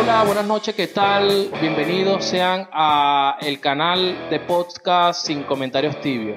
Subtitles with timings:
[0.00, 1.50] Hola, buenas noches, ¿qué tal?
[1.60, 6.36] Bienvenidos sean a el canal de podcast Sin Comentarios Tibios.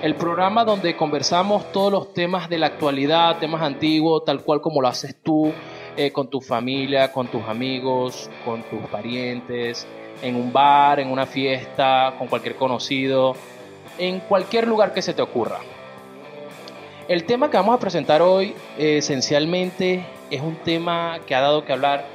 [0.00, 4.80] El programa donde conversamos todos los temas de la actualidad, temas antiguos, tal cual como
[4.80, 5.52] lo haces tú,
[5.98, 9.86] eh, con tu familia, con tus amigos, con tus parientes,
[10.22, 13.36] en un bar, en una fiesta, con cualquier conocido,
[13.98, 15.58] en cualquier lugar que se te ocurra.
[17.06, 21.66] El tema que vamos a presentar hoy eh, esencialmente es un tema que ha dado
[21.66, 22.13] que hablar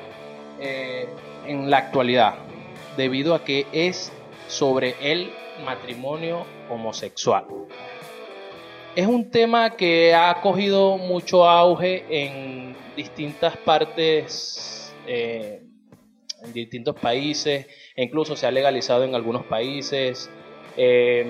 [0.61, 1.07] eh,
[1.45, 2.35] en la actualidad,
[2.97, 4.11] debido a que es
[4.47, 5.31] sobre el
[5.65, 7.45] matrimonio homosexual.
[8.95, 15.61] Es un tema que ha cogido mucho auge en distintas partes, eh,
[16.43, 20.29] en distintos países, e incluso se ha legalizado en algunos países
[20.75, 21.25] eh,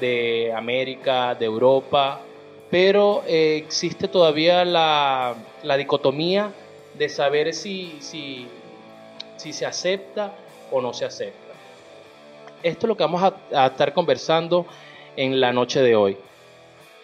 [0.00, 2.20] de América, de Europa,
[2.70, 6.52] pero existe todavía la, la dicotomía
[6.94, 8.48] de saber si, si,
[9.42, 10.32] si se acepta
[10.70, 11.52] o no se acepta.
[12.62, 14.66] Esto es lo que vamos a, estar conversando
[15.16, 16.16] en la noche de hoy.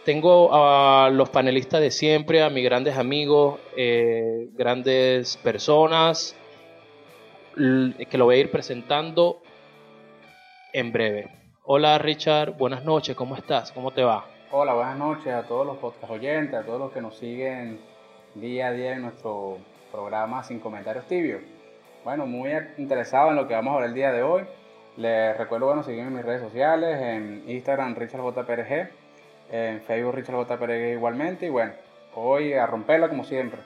[0.04, 6.36] Tengo a los panelistas de siempre, a mis grandes amigos, eh, grandes personas,
[7.56, 9.42] que lo voy a ir presentando
[10.72, 11.28] en breve.
[11.64, 13.72] Hola Richard, buenas noches, ¿cómo estás?
[13.72, 14.24] ¿Cómo te va?
[14.52, 17.80] Hola, buenas noches a todos los podcast oyentes, a todos los que nos siguen
[18.36, 19.58] día a día en nuestro
[19.90, 21.57] programa Sin Comentarios Tibios.
[22.04, 24.44] Bueno, muy interesado en lo que vamos a ver el día de hoy.
[24.96, 28.90] Les recuerdo, bueno, seguirme en mis redes sociales, en Instagram RichardJPRG,
[29.52, 31.46] en Facebook RichardJPRG igualmente.
[31.46, 31.72] Y bueno,
[32.14, 33.60] hoy a romperla como siempre.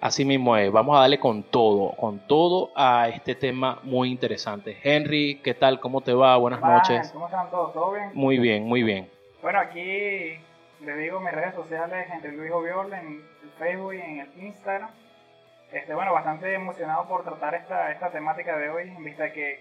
[0.00, 4.76] Así mismo es, vamos a darle con todo, con todo a este tema muy interesante.
[4.82, 5.80] Henry, ¿qué tal?
[5.80, 6.36] ¿Cómo te va?
[6.36, 7.10] Buenas noches.
[7.12, 7.72] ¿Cómo están todos?
[7.72, 8.10] ¿Todo bien?
[8.12, 9.10] Muy bien, muy bien.
[9.40, 14.18] Bueno, aquí les digo mis redes sociales, Henry Luis Oviol, en el Facebook y en
[14.18, 14.90] el Instagram.
[15.74, 19.58] Este, bueno, bastante emocionado por tratar esta, esta temática de hoy, en vista que,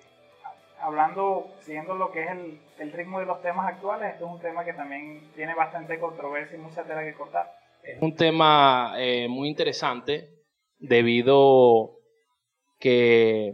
[0.80, 4.40] hablando, siguiendo lo que es el, el ritmo de los temas actuales, esto es un
[4.40, 7.52] tema que también tiene bastante controversia y mucha tela que cortar.
[7.82, 10.30] Es un tema eh, muy interesante
[10.78, 11.98] debido
[12.80, 13.52] que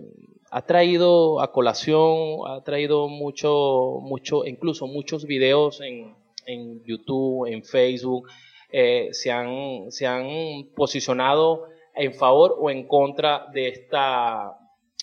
[0.51, 6.13] ha traído a colación, ha traído mucho, mucho, incluso muchos videos en,
[6.45, 8.27] en YouTube, en Facebook,
[8.69, 10.27] eh, se, han, se han
[10.75, 14.57] posicionado en favor o en contra de esta,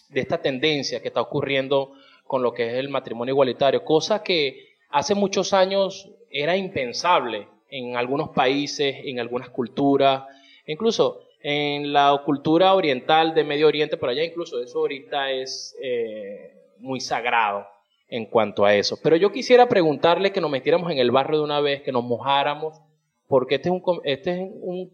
[0.09, 1.93] de esta tendencia que está ocurriendo
[2.25, 7.97] con lo que es el matrimonio igualitario, cosa que hace muchos años era impensable en
[7.97, 10.25] algunos países, en algunas culturas,
[10.67, 16.53] incluso en la cultura oriental de Medio Oriente, por allá incluso eso ahorita es eh,
[16.79, 17.67] muy sagrado
[18.09, 18.99] en cuanto a eso.
[19.03, 22.05] Pero yo quisiera preguntarle que nos metiéramos en el barrio de una vez, que nos
[22.05, 22.81] mojáramos,
[23.29, 24.91] porque este es un, este es un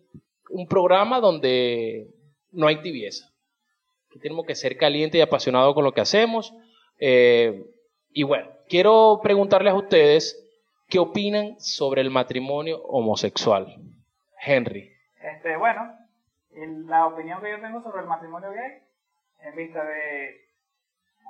[0.52, 2.08] un programa donde
[2.52, 3.26] no hay tibieza.
[4.10, 6.54] Que tenemos que ser calientes y apasionados con lo que hacemos.
[6.98, 7.64] Eh,
[8.10, 10.38] y bueno, quiero preguntarles a ustedes
[10.88, 13.74] qué opinan sobre el matrimonio homosexual.
[14.44, 14.92] Henry.
[15.20, 15.96] Este, bueno,
[16.86, 18.82] la opinión que yo tengo sobre el matrimonio gay,
[19.40, 20.42] en vista de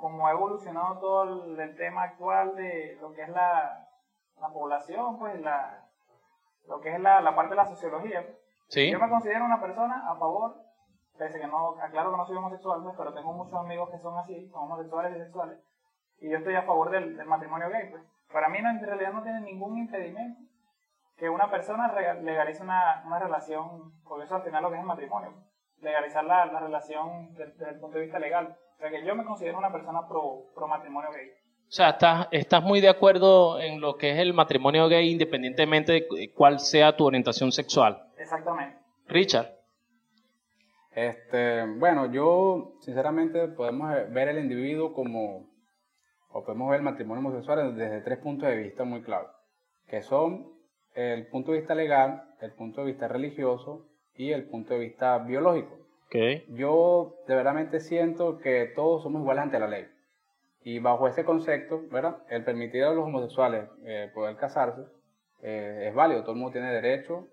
[0.01, 3.87] cómo ha evolucionado todo el, tema actual de lo que es la,
[4.41, 5.87] la población, pues la,
[6.67, 8.25] lo que es la, la parte de la sociología,
[8.75, 10.55] yo me considero una persona a favor,
[11.17, 14.17] pese que no, aclaro que no soy homosexual, pues, pero tengo muchos amigos que son
[14.17, 15.59] así, son homosexuales y sexuales,
[16.19, 17.89] y yo estoy a favor del, matrimonio gay.
[17.89, 18.03] Pues.
[18.31, 20.41] Para mí no, en realidad no tiene ningún impedimento
[21.17, 24.87] que una persona legalice una, una relación, porque eso al final lo que es el
[24.87, 25.33] matrimonio,
[25.81, 28.57] legalizar la, la relación desde, el punto de vista legal.
[28.75, 31.29] O sea que yo me considero una persona pro, pro matrimonio gay.
[31.29, 35.91] O sea, estás, estás muy de acuerdo en lo que es el matrimonio gay independientemente
[35.91, 38.03] de cuál sea tu orientación sexual.
[38.23, 38.77] Exactamente.
[39.07, 39.47] Richard.
[40.95, 45.49] Este, bueno, yo sinceramente podemos ver el individuo como,
[46.29, 49.31] o podemos ver el matrimonio homosexual desde tres puntos de vista muy claros,
[49.87, 50.53] que son
[50.93, 55.17] el punto de vista legal, el punto de vista religioso y el punto de vista
[55.17, 55.77] biológico.
[56.07, 56.45] Okay.
[56.49, 59.87] Yo de verdad siento que todos somos iguales ante la ley.
[60.65, 62.17] Y bajo ese concepto, ¿verdad?
[62.29, 64.83] El permitir a los homosexuales eh, poder casarse
[65.41, 66.21] eh, es válido.
[66.21, 67.27] Todo el mundo tiene derecho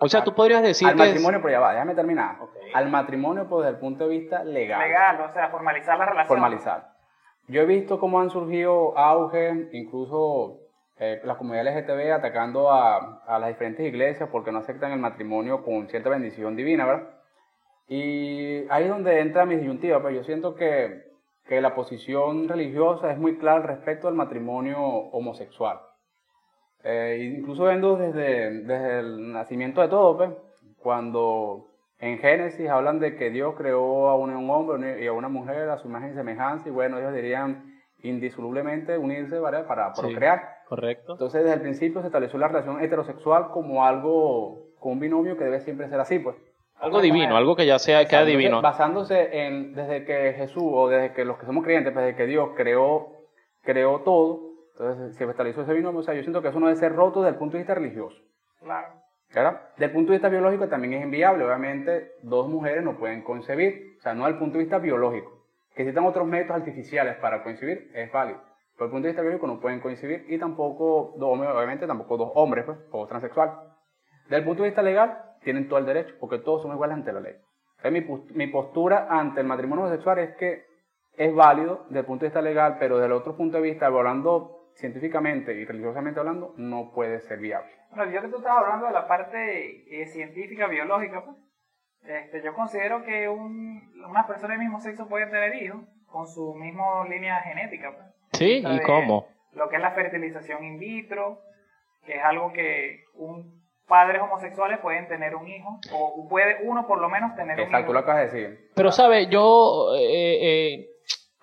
[0.00, 2.36] o sea, tú podrías decir al matrimonio, pero ya va, déjame terminar.
[2.74, 4.80] Al matrimonio, pues desde el punto de vista legal.
[4.80, 6.28] Legal, o sea, formalizar la relación.
[6.28, 6.92] Formalizar.
[7.48, 10.58] Yo he visto cómo han surgido auge, incluso
[10.98, 15.64] eh, la comunidad LGTB atacando a, a, las diferentes iglesias porque no aceptan el matrimonio
[15.64, 17.08] con cierta bendición divina, ¿verdad?
[17.88, 21.04] Y ahí es donde entra mi disyuntiva, pero pues yo siento que,
[21.46, 25.80] que la posición religiosa es muy clara respecto al matrimonio homosexual.
[26.84, 30.30] Eh, incluso viendo desde, desde, el nacimiento de todo, pues,
[30.78, 31.66] cuando
[31.98, 35.78] En Génesis hablan de que Dios creó a un, hombre y a una mujer a
[35.78, 40.58] su imagen y semejanza, y bueno, ellos dirían indisolublemente unirse para procrear.
[40.68, 41.12] correcto.
[41.12, 45.44] Entonces, desde el principio se estableció la relación heterosexual como algo, como un binomio que
[45.44, 46.36] debe siempre ser así, pues.
[46.76, 48.62] Algo divino, algo que ya sea, queda divino.
[48.62, 52.26] Basándose en, desde que Jesús, o desde que los que somos creyentes, pues, desde que
[52.26, 53.08] Dios creó,
[53.62, 54.47] creó todo,
[54.78, 57.20] entonces se estableció ese binomio, o sea, yo siento que eso no debe ser roto
[57.20, 58.16] desde el punto de vista religioso.
[58.60, 58.88] Claro.
[59.34, 59.60] ¿Verdad?
[59.72, 63.96] Desde el punto de vista biológico también es inviable, obviamente dos mujeres no pueden concebir,
[63.98, 65.44] o sea, no desde el punto de vista biológico.
[65.74, 68.40] Que existan otros métodos artificiales para concebir es válido.
[68.40, 72.32] Pero desde el punto de vista biológico no pueden concebir y tampoco, obviamente tampoco dos
[72.36, 73.50] hombres, pues, o transexual.
[74.24, 77.12] Desde el punto de vista legal, tienen todo el derecho, porque todos somos iguales ante
[77.12, 77.34] la ley.
[77.90, 80.64] mi, mi postura ante el matrimonio homosexual es que
[81.16, 83.86] es válido desde el punto de vista legal, pero desde el otro punto de vista,
[83.86, 87.70] hablando científicamente y religiosamente hablando, no puede ser viable.
[87.90, 91.36] Bueno, yo que tú estabas hablando de la parte eh, científica, biológica, pues,
[92.04, 96.54] este, yo considero que un, unas personas del mismo sexo pueden tener hijos con su
[96.54, 97.92] misma línea genética.
[97.92, 98.06] Pues.
[98.34, 99.26] Sí, ¿y cómo?
[99.52, 101.40] Lo que es la fertilización in vitro,
[102.06, 103.58] que es algo que un
[103.88, 107.70] padres homosexuales pueden tener un hijo, o puede uno por lo menos tener un hijo.
[107.70, 108.70] Exacto, lo acabas de decir.
[108.74, 109.28] Pero, ¿sabes?
[109.30, 110.87] Yo, eh, eh,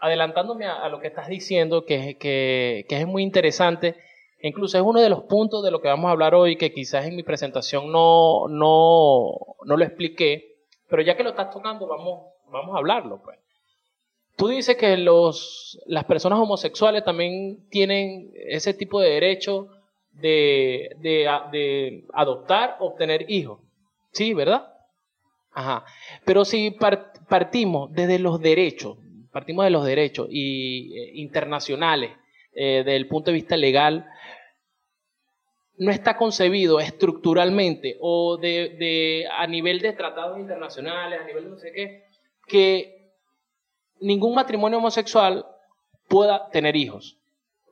[0.05, 3.95] adelantándome a, lo que estás diciendo, que, que, que, es muy interesante,
[4.41, 7.05] incluso es uno de los puntos de lo que vamos a hablar hoy, que quizás
[7.05, 9.31] en mi presentación no, no,
[9.65, 10.57] no lo expliqué,
[10.87, 13.39] pero ya que lo estás tocando, vamos, vamos a hablarlo, pues.
[14.35, 19.69] Tú dices que los, las personas homosexuales también tienen ese tipo de derecho
[20.11, 23.59] de, de, de adoptar, obtener hijos.
[24.11, 24.73] Sí, ¿verdad?
[25.53, 25.85] Ajá.
[26.25, 26.75] Pero si
[27.29, 28.97] partimos desde los derechos,
[29.35, 32.11] partimos de los derechos y, eh, internacionales,
[32.53, 34.09] eh, desde el punto de vista legal,
[35.77, 41.49] no está concebido estructuralmente o de, de, a nivel de tratados internacionales, a nivel de
[41.49, 42.05] no sé qué,
[42.47, 43.11] que
[43.99, 45.45] ningún matrimonio homosexual
[46.07, 47.17] pueda tener hijos.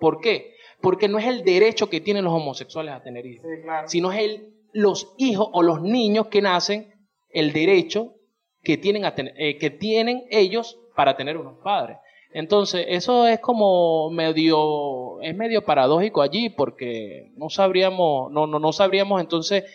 [0.02, 0.58] ¿Por qué?
[0.82, 3.48] porque no es el derecho que tienen los homosexuales a tener hijos,
[3.86, 6.94] sino es el, los hijos o los niños que nacen,
[7.30, 8.16] el derecho
[8.64, 11.98] que tienen, a eh, que tienen ellos para tener unos padres.
[12.32, 18.74] Entonces, eso es como medio, es medio paradójico allí, porque no sabríamos, no, no, no
[18.74, 19.66] sabríamos entonces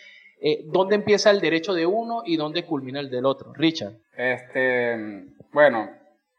[0.41, 3.53] eh, dónde empieza el derecho de uno y dónde culmina el del otro.
[3.53, 3.93] Richard.
[4.17, 5.89] Este, bueno,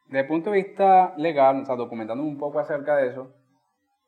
[0.07, 3.31] desde el punto de vista legal, o sea, documentando un poco acerca de eso,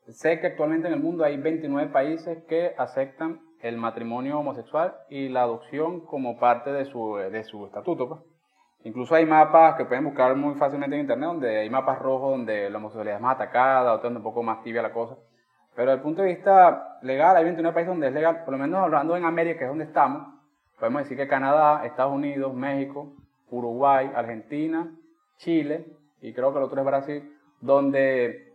[0.09, 5.29] Sé que actualmente en el mundo hay 29 países que aceptan el matrimonio homosexual y
[5.29, 8.09] la adopción como parte de su, de su estatuto.
[8.09, 8.21] Pues.
[8.85, 12.69] Incluso hay mapas que pueden buscar muy fácilmente en internet, donde hay mapas rojos donde
[12.69, 15.17] la homosexualidad es más atacada, otros donde un poco más tibia la cosa.
[15.75, 18.59] Pero desde el punto de vista legal, hay 29 países donde es legal, por lo
[18.59, 20.27] menos hablando en América, que es donde estamos,
[20.79, 23.15] podemos decir que Canadá, Estados Unidos, México,
[23.51, 24.91] Uruguay, Argentina,
[25.37, 25.87] Chile,
[26.21, 28.53] y creo que el otro es Brasil, donde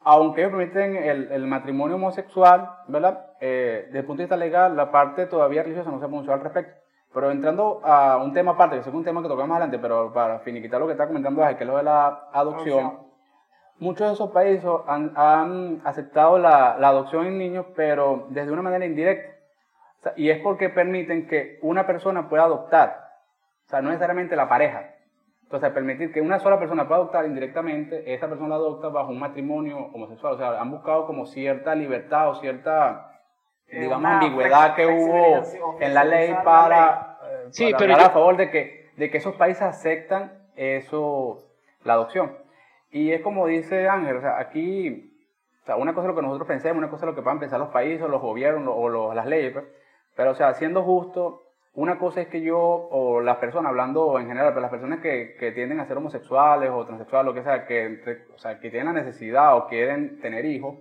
[0.00, 3.32] aunque ellos permiten el, matrimonio homosexual, ¿verdad?
[3.40, 6.38] Eh, desde el punto de vista legal, la parte todavía religiosa no se ha pronunciado
[6.38, 6.80] al respecto.
[7.12, 10.40] Pero entrando a un tema aparte, que es un tema que tocamos adelante, pero para
[10.40, 12.98] finiquitar lo que está comentando que es lo de la adopción,
[13.78, 19.36] muchos de esos países han, aceptado la, adopción en niños, pero desde una manera indirecta.
[20.16, 23.08] y es porque permiten que una persona pueda adoptar,
[23.66, 24.94] o sea, no necesariamente la pareja,
[25.48, 29.18] entonces, permitir que una sola persona pueda adoptar indirectamente, esa persona la adopta bajo un
[29.18, 30.34] matrimonio homosexual.
[30.34, 33.17] O sea, han buscado como cierta libertad o cierta,
[33.70, 35.42] digamos, ambigüedad que hubo
[35.80, 39.62] en la ley para, eh, sí, pero a favor de que, de que esos países
[39.62, 41.38] aceptan eso,
[41.84, 42.36] la adopción.
[42.90, 45.12] Y es como dice Ángel, o sea, aquí,
[45.62, 47.40] o sea, una cosa es lo que nosotros pensemos, una cosa es lo que puedan
[47.40, 49.64] pensar los países, los gobiernos o las leyes, pues.
[50.16, 51.42] pero, o sea, siendo justo,
[51.74, 55.36] una cosa es que yo, o las personas, hablando en general, pero las personas que,
[55.38, 58.94] que tienden a ser homosexuales o transexuales, lo que sea, que, o sea, que tienen
[58.94, 60.76] la necesidad o quieren tener hijos,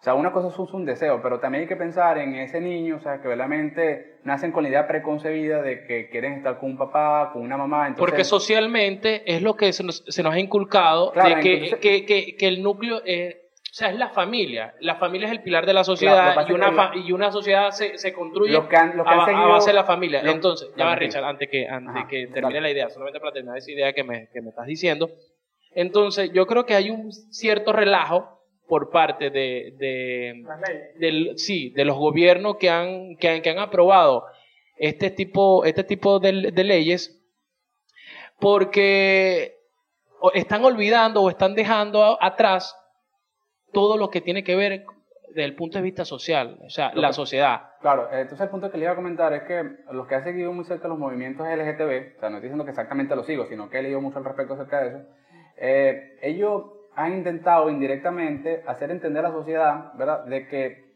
[0.00, 2.96] o sea, una cosa es un deseo, pero también hay que pensar en ese niño,
[2.96, 6.78] o sea, que verdaderamente nacen con la idea preconcebida de que quieren estar con un
[6.78, 7.86] papá, con una mamá.
[7.86, 8.00] Entonces...
[8.00, 12.34] Porque socialmente es lo que se nos, se nos ha inculcado, de que, que, que,
[12.34, 13.36] que, el núcleo es
[13.70, 14.74] o sea, es la familia.
[14.80, 18.14] La familia es el pilar de la sociedad y, una y una sociedad se, se
[18.14, 20.22] construye a, base de la familia.
[20.24, 23.70] Entonces, ya va Richard, antes que, antes que termine la idea, solamente para terminar esa
[23.70, 25.10] idea que me, que me estás diciendo.
[25.72, 28.39] Entonces, yo creo que hay un cierto relajo
[28.70, 30.44] por parte de, de,
[31.00, 34.26] del, sí, de los gobiernos que han, que han, que han aprobado
[34.76, 37.20] este tipo, este tipo de, de leyes
[38.38, 39.56] porque
[40.34, 42.76] están olvidando o están dejando atrás
[43.72, 44.84] todo lo que tiene que ver
[45.30, 47.72] desde el punto de vista social, o sea, la sociedad.
[47.80, 50.52] Claro, entonces el punto que le iba a comentar es que los que han seguido
[50.52, 53.68] muy cerca los movimientos LGTB, o sea, no estoy diciendo que exactamente lo sigo, sino
[53.68, 54.98] que he leído mucho al respecto acerca de eso,
[55.56, 60.90] eh, ellos han intentado indirectamente hacer entender a la sociedad, ¿verdad?, de que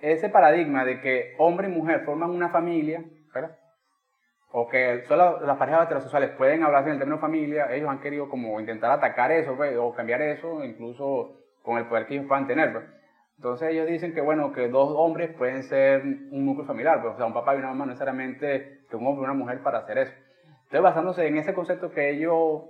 [0.00, 3.04] ese paradigma de que hombre y mujer forman una familia,
[3.34, 3.56] ¿verdad?
[4.50, 8.28] o que solo las parejas heterosexuales pueden hablarse en el término familia, ellos han querido
[8.28, 12.46] como intentar atacar eso, pues, o cambiar eso, incluso con el poder que ellos puedan
[12.46, 12.72] tener.
[12.72, 12.84] Pues.
[13.36, 17.16] Entonces ellos dicen que, bueno, que dos hombres pueden ser un núcleo familiar, pues, o
[17.18, 19.80] sea, un papá y una mamá, no necesariamente que un hombre y una mujer para
[19.80, 20.12] hacer eso.
[20.64, 22.62] Entonces, basándose en ese concepto que ellos,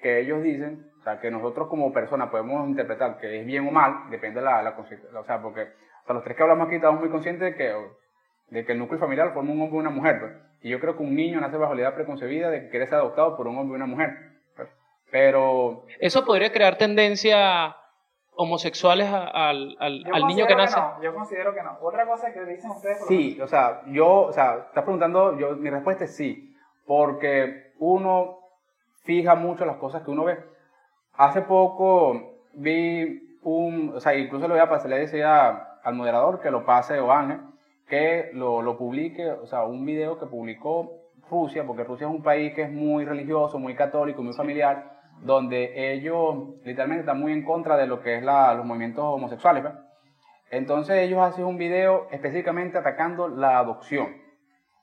[0.00, 3.70] que ellos dicen, o sea, que nosotros como personas podemos interpretar que es bien o
[3.70, 6.76] mal, depende de la, la o sea, porque o sea, los tres que hablamos aquí
[6.76, 7.74] estamos muy conscientes de que,
[8.48, 10.32] de que el núcleo familiar forma un hombre y una mujer, pues.
[10.62, 12.94] Y yo creo que un niño nace bajo la idea preconcebida de que quiere ser
[12.94, 14.16] adoptado por un hombre y una mujer.
[14.56, 14.70] Pues.
[15.10, 15.84] Pero...
[16.00, 17.76] Eso podría crear tendencia
[18.34, 20.80] homosexuales al, al, al niño que nace?
[20.80, 21.76] no, yo considero que no.
[21.82, 23.04] Otra cosa que dicen ustedes...
[23.06, 26.56] Sí, o sea, yo, o sea, estás preguntando, yo, mi respuesta es sí,
[26.86, 28.38] porque uno
[29.02, 30.53] fija mucho las cosas que uno ve.
[31.16, 36.40] Hace poco vi un, o sea, incluso le voy a pasar, le decía al moderador
[36.40, 37.40] que lo pase o Ángel,
[37.86, 42.22] que lo, lo publique, o sea, un video que publicó Rusia, porque Rusia es un
[42.22, 44.92] país que es muy religioso, muy católico, muy familiar,
[45.22, 49.64] donde ellos literalmente están muy en contra de lo que es la, los movimientos homosexuales.
[50.50, 54.16] Entonces ellos hacen un video específicamente atacando la adopción.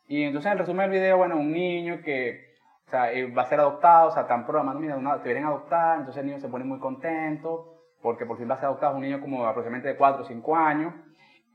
[0.07, 2.50] Y entonces en el resumen del video, bueno, un niño que
[2.91, 5.47] o sea, eh, va a ser adoptado, o sea, están programando, mira, te vienen a
[5.47, 8.97] adoptar, entonces el niño se pone muy contento, porque por fin va a ser adoptado,
[8.97, 10.93] un niño como aproximadamente de 4 o 5 años.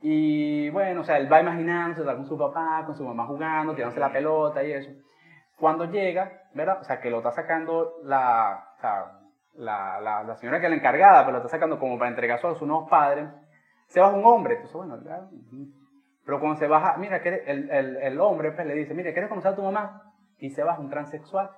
[0.01, 3.75] Y bueno, o sea, él va imaginándose, está con su papá, con su mamá jugando,
[3.75, 4.91] tirándose la pelota y eso.
[5.59, 6.79] Cuando llega, ¿verdad?
[6.81, 9.21] O sea, que lo está sacando la, o sea,
[9.57, 12.39] la, la, la, señora que es la encargada, pero lo está sacando como para entregar
[12.39, 13.29] a sus nuevos padres,
[13.89, 14.55] se baja un hombre.
[14.55, 14.99] Entonces, bueno,
[16.25, 19.53] pero cuando se baja, mira, el, el, el, hombre pues, le dice, mire, ¿quieres conocer
[19.53, 20.15] a tu mamá?
[20.39, 21.51] Y se baja un transexual.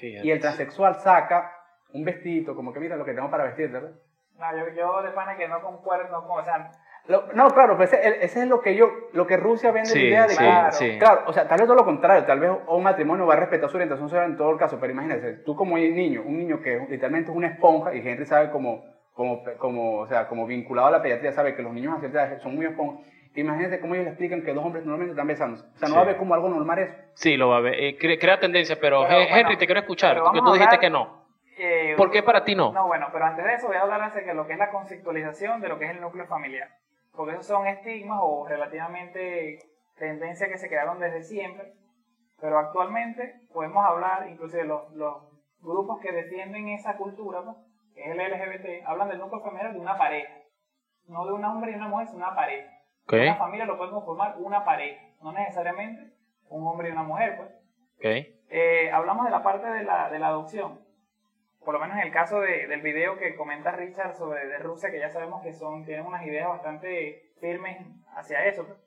[0.00, 1.52] Y el transexual saca
[1.92, 3.92] un vestido, como que mira lo que tengo para vestir, ¿verdad?
[4.38, 6.70] No, yo, yo de pana que no concuerdo, no, o sea,
[7.34, 10.26] no, claro, pues ese, ese, es lo que yo, lo que Rusia vende la idea
[10.26, 10.36] de
[10.78, 13.38] que, claro, o sea, tal vez todo lo contrario, tal vez un matrimonio va a
[13.38, 16.60] respetar su orientación sexual en todo el caso, pero imagínese, tú como niño, un niño
[16.60, 20.88] que literalmente es una esponja, y Henry sabe como, como, como, o sea, como vinculado
[20.88, 23.94] a la pediatría, sabe que los niños a cierta edad son muy esponjas, imagínense cómo
[23.94, 26.16] ellos le explican que dos hombres normalmente están besando, o sea, no va a ver
[26.16, 26.94] como algo normal eso.
[27.14, 30.52] Sí, lo va a ver, eh, crea, tendencia, pero, Henry, te quiero escuchar, porque tú
[30.52, 31.20] dijiste que no.
[31.58, 32.72] Eh, ¿Por qué para ti no?
[32.72, 35.60] No, bueno, pero antes de eso voy a hablar de lo que es la conceptualización
[35.60, 36.68] de lo que es el núcleo familiar
[37.20, 39.58] porque esos son estigmas o relativamente
[39.98, 41.74] tendencias que se quedaron desde siempre,
[42.40, 45.16] pero actualmente podemos hablar, inclusive los, los
[45.60, 47.42] grupos que defienden esa cultura,
[47.94, 50.32] que es el LGBT, hablan del núcleo familiar de una pareja,
[51.08, 52.72] no de un hombre y una mujer, sino una pareja.
[53.16, 56.12] Una familia lo puede conformar una pareja, no necesariamente
[56.48, 57.50] un hombre y una mujer, pues.
[58.50, 60.78] Eh, hablamos de la parte de la, de la adopción
[61.64, 64.90] por lo menos en el caso de, del video que comenta Richard sobre de Rusia,
[64.90, 67.86] que ya sabemos que son, tienen unas ideas bastante firmes
[68.16, 68.66] hacia eso.
[68.66, 68.78] Pues.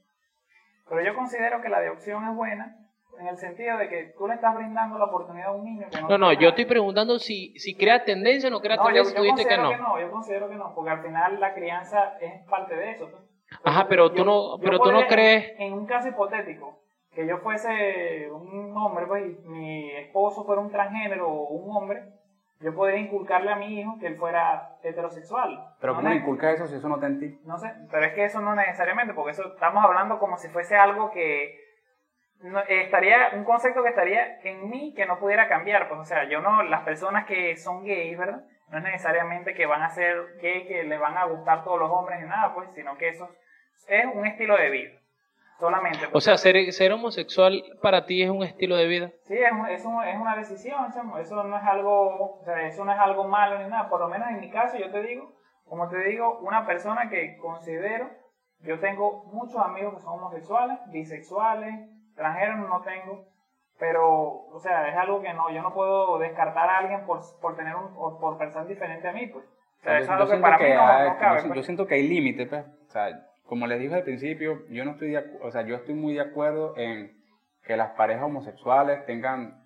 [0.90, 2.78] Pero yo considero que la adopción es buena
[3.20, 6.02] en el sentido de que tú le estás brindando la oportunidad a un niño que
[6.02, 6.10] no...
[6.10, 9.36] No, no, yo estoy preguntando si, si crea tendencia o no crea tendencia, yo, yo
[9.36, 9.70] que no.
[9.70, 10.02] que no.
[10.02, 13.10] Yo considero que no, porque al final la crianza es parte de eso.
[13.12, 13.23] Pues.
[13.64, 15.54] Ajá, pero tú no, pero tú no crees...
[15.60, 16.80] En un caso hipotético,
[17.14, 22.04] que yo fuese un hombre, pues, y mi esposo fuera un transgénero o un hombre,
[22.60, 25.60] yo podría inculcarle a mi hijo que él fuera heterosexual.
[25.82, 27.40] Pero ¿cómo le inculcas eso si eso no está en ti?
[27.46, 30.76] No sé, pero es que eso no necesariamente, porque eso estamos hablando como si fuese
[30.78, 31.60] algo que
[32.70, 36.42] estaría, un concepto que estaría en mí que no pudiera cambiar, pues o sea, yo
[36.42, 38.44] no, las personas que son gays, ¿verdad?
[38.70, 41.92] No es necesariamente que van a ser gays, que les van a gustar todos los
[41.92, 43.30] hombres ni nada, pues, sino que eso
[43.88, 44.92] es un estilo de vida
[45.60, 46.00] solamente.
[46.12, 49.12] O sea, ser, ser homosexual para ti es un estilo de vida.
[49.22, 50.86] Sí, es, es, es una decisión,
[51.20, 54.10] eso no es algo, o sea, eso no es algo malo ni nada, por lo
[54.10, 55.32] menos en mi caso yo te digo,
[55.66, 58.10] como te digo, una persona que considero,
[58.60, 61.74] yo tengo muchos amigos que son homosexuales, bisexuales,
[62.08, 63.26] extranjeros no tengo,
[63.80, 67.56] pero, o sea, es algo que no, yo no puedo descartar a alguien por, por
[67.56, 69.46] tener un, por, por pensar diferente a mí, pues.
[69.46, 71.42] O sea, eso es algo que para mí no, cabe.
[71.44, 71.66] Yo, pues.
[71.66, 72.66] siento que hay límites, pues.
[72.66, 73.10] O sea,
[73.54, 76.22] como les dije al principio, yo no estoy de, o sea, yo estoy muy de
[76.22, 77.16] acuerdo en
[77.64, 79.64] que las parejas homosexuales tengan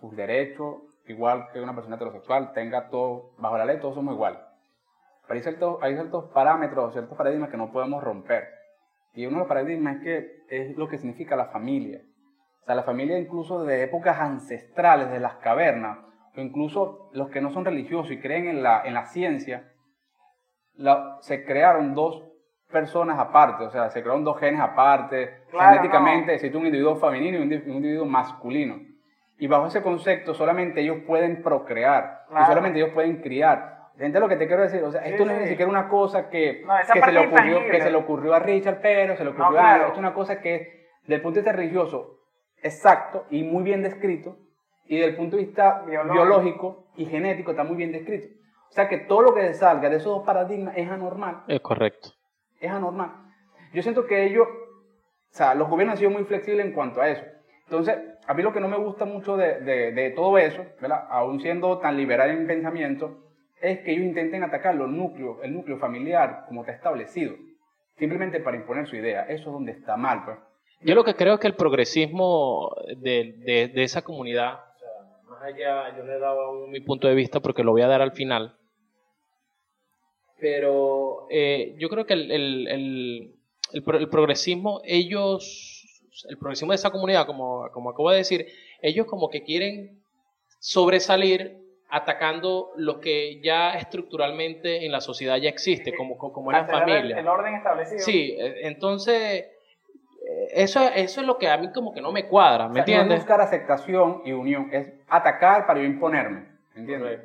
[0.00, 4.40] sus derechos, igual que una persona heterosexual, tenga todo, bajo la ley todos somos iguales.
[5.28, 8.48] Pero hay ciertos, hay ciertos parámetros, ciertos paradigmas que no podemos romper.
[9.14, 12.00] Y uno de los paradigmas es que es lo que significa la familia.
[12.62, 15.98] O sea, la familia incluso de épocas ancestrales, de las cavernas,
[16.36, 19.70] o incluso los que no son religiosos y creen en la, en la ciencia,
[20.74, 22.28] la- se crearon dos
[22.72, 27.38] personas aparte, o sea, se crearon dos genes aparte, Claro, genéticamente existe un individuo femenino
[27.38, 28.80] y un, di- un individuo masculino.
[29.38, 33.70] Y bajo ese concepto solamente ellos pueden procrear y solamente ellos pueden criar.
[33.94, 34.82] ¿Entiendes lo que te quiero decir?
[34.82, 35.42] O sea, Sí, esto no es sí.
[35.44, 38.34] ni siquiera una cosa que, No, esa que, se le ocurrió, que se le ocurrió
[38.34, 39.50] a Richard Pero, se le ocurrió a...
[39.50, 39.80] claro.
[39.82, 42.18] Esto es una cosa que, desde el punto de vista religioso,
[42.62, 44.36] exacto y muy bien descrito,
[44.86, 46.12] y desde el punto de vista Biológico.
[46.14, 48.28] biológico, y genético está muy bien descrito.
[48.70, 52.08] O sea que todo lo que salga de esos dos paradigmas es anormal, Es correcto.
[52.62, 53.10] Es anormal.
[53.74, 57.08] Yo siento que ellos, o sea, los gobiernos han sido muy flexibles en cuanto a
[57.08, 57.22] eso.
[57.64, 61.06] Entonces, a mí lo que no me gusta mucho de, de- todo eso, ¿verdad?
[61.10, 63.18] aún siendo tan liberal en pensamiento,
[63.60, 67.34] es que ellos intenten atacar los núcleos, el núcleo familiar como está establecido,
[67.96, 69.22] simplemente para imponer su idea.
[69.22, 70.38] Eso es donde está mal, pues.
[70.82, 75.42] Yo lo que creo es que el progresismo de, de- esa comunidad, o sea, más
[75.42, 78.12] allá, yo le dado aún mi punto de vista porque lo voy a dar al
[78.12, 78.56] final,
[80.42, 83.34] pero eh, yo creo que el, el- el-
[83.72, 88.46] el pro- el progresismo, ellos, el progresismo de esa comunidad, como, como acabo de decir,
[88.82, 90.02] ellos como que quieren
[90.58, 91.58] sobresalir
[91.88, 97.18] atacando lo que ya estructuralmente en la sociedad ya existe, como, como en la familia.
[97.18, 98.00] El, orden establecido.
[98.00, 102.26] Sí, eh, entonces eh, eso, eso es lo que a mí como que no me
[102.26, 103.18] cuadra, ¿me O sea, No es entiendes?
[103.20, 106.46] buscar aceptación y unión, es atacar para yo imponerme.
[106.74, 107.20] ¿Entiendes?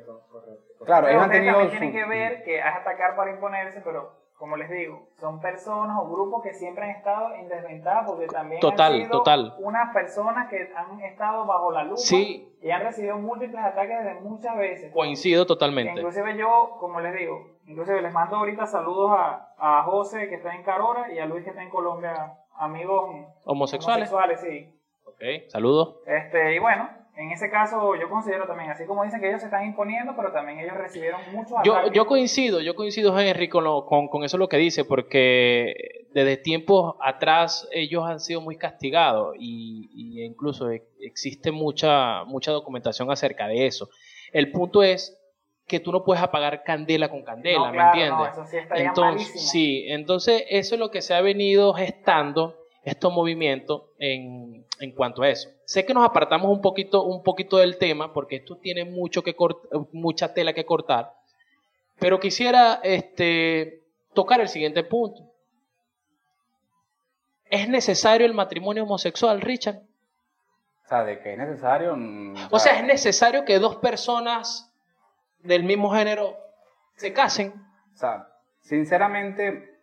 [0.84, 3.80] Claro, Pero ellos han tenido también su- tienen que ver que es atacar para imponerse,
[3.82, 8.26] pero como les digo, son personas o grupos que siempre han estado en desventaja porque
[8.28, 9.54] también Total, han sido total.
[9.58, 12.56] unas personas que han estado bajo la lupa Sí.
[12.62, 14.92] y han recibido múltiples ataques desde muchas veces.
[14.92, 15.92] Coincido totalmente.
[16.00, 20.54] Inclusive yo, como les digo, inclusive les mando ahorita saludos a, a José que está
[20.54, 23.10] en Carora y a Luis que está en Colombia, amigos
[23.44, 24.12] Homosexuales.
[24.12, 24.72] homosexuales, sí.
[25.04, 25.96] Ok, saludos.
[26.06, 26.88] Este, y bueno,
[27.18, 30.32] en ese caso yo considero también, así como dicen que ellos se están imponiendo, pero
[30.32, 34.38] también ellos recibieron muchos Yo, yo coincido, yo coincido, Henry, con, lo- con, con eso
[34.38, 35.74] lo que dice, porque
[36.12, 42.52] desde tiempos atrás ellos han sido muy castigados y, y incluso e- existe mucha, mucha
[42.52, 43.88] documentación acerca de eso.
[44.32, 45.14] El punto es
[45.66, 48.18] que tú no puedes apagar candela con candela, No, ¿me claro, entiendes?
[48.18, 49.50] no, eso sí estaría Entonces, malísimo.
[49.50, 55.22] sí, entonces eso es lo que se ha venido gestando, estos movimientos en, en cuanto
[55.22, 55.48] a eso.
[55.64, 59.34] Sé que nos apartamos un poquito, un poquito del tema, porque esto tiene mucho que
[59.92, 61.12] mucha tela que cortar,
[61.98, 63.82] pero quisiera este,
[64.14, 65.22] tocar el siguiente punto.
[67.50, 69.78] ¿Es necesario el matrimonio homosexual, Richard?
[70.84, 71.94] O sea, de que es necesario.
[71.96, 74.70] mm, O sea, ¿es necesario que dos personas
[75.40, 76.36] del mismo género
[76.96, 77.54] se casen?
[77.94, 78.28] O sea,
[78.60, 79.77] sinceramente,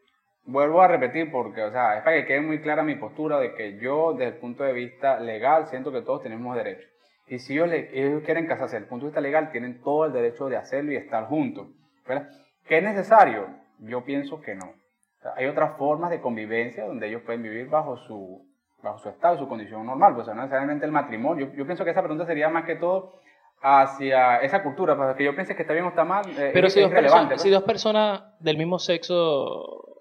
[0.45, 3.53] vuelvo a repetir porque, o sea, es para que quede muy clara mi postura de
[3.55, 6.89] que yo, desde el punto de vista legal, siento que todos tenemos derechos.
[7.27, 10.05] Y si ellos, le- ellos quieren casarse desde el punto de vista legal, tienen todo
[10.05, 11.67] el derecho de hacerlo y estar juntos.
[12.07, 12.29] ¿verdad?
[12.67, 13.47] ¿Que es necesario?
[13.79, 14.65] Yo pienso que no.
[14.67, 18.45] O sea, hay otras formas de convivencia donde ellos pueden vivir bajo su,
[18.83, 21.47] bajo su estado, su condición normal, pues o sea, no necesariamente el matrimonio.
[21.47, 23.13] Yo, yo pienso que esa pregunta sería más que todo
[23.61, 26.69] hacia esa cultura, pues que yo piense que está bien o está mal, eh, Pero
[26.69, 27.29] si es dos, relevante.
[27.29, 29.94] personas, si dos personas del mismo sexo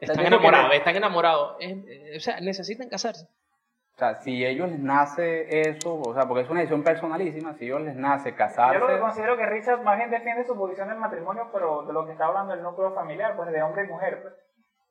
[0.00, 3.26] están enamorados, están enamorados, eh, o sea, necesitan casarse.
[3.94, 7.54] O sea, si a ellos les nace eso, o sea, porque es una decisión personalísima,
[7.54, 10.44] si a ellos les nace casarse, Yo lo que considero que Richard más bien defiende
[10.44, 13.60] su posición del matrimonio, pero de lo que está hablando el núcleo familiar, pues de
[13.60, 14.22] hombre y mujer.
[14.22, 14.34] Pues.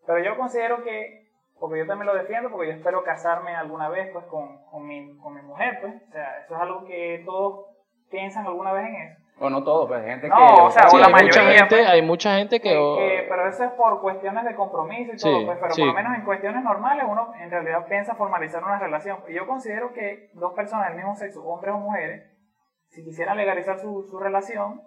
[0.06, 4.10] Pero yo considero que, porque yo también lo defiendo, porque yo espero casarme alguna vez
[4.12, 5.94] pues con, con, mi, con mi mujer, pues.
[6.10, 7.66] O sea, eso es algo que todos
[8.12, 9.27] piensan alguna vez en eso.
[9.40, 10.62] O no todos, pues hay gente No, que...
[10.62, 11.88] o sea, Sí, o la hay, mucha gente, pues.
[11.90, 13.26] hay mucha gente que...
[13.30, 15.82] Pero eso es por cuestiones de compromiso y Sí, todo, pues, pero sí.
[15.82, 19.20] por lo menos en cuestiones normales uno en realidad piensa formalizar una relación.
[19.28, 22.24] Y yo considero que dos personas del mismo sexo, hombres o mujeres,
[22.90, 24.82] si quisieran legalizar su, su relación,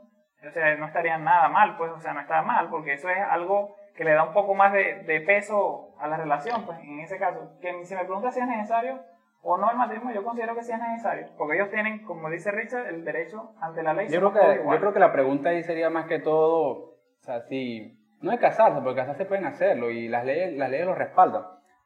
[0.47, 3.19] o sea, no estarían nada mal, pues, o sea, no está mal, porque eso es
[3.31, 7.01] algo que le da un poco más de, de peso a la relación, pues, en
[7.01, 7.53] ese caso.
[7.61, 8.99] Que si me preguntas si es necesario
[9.43, 12.51] o no el matrimonio, yo considero que sí es necesario, porque ellos tienen, como dice
[12.51, 14.09] Richard, el derecho ante la ley.
[14.09, 17.41] Yo creo, que, yo creo que la pregunta ahí sería más que todo, o sea,
[17.43, 17.97] si...
[18.23, 21.43] No es casarse, porque casarse pueden hacerlo y las leyes, las leyes lo respaldan.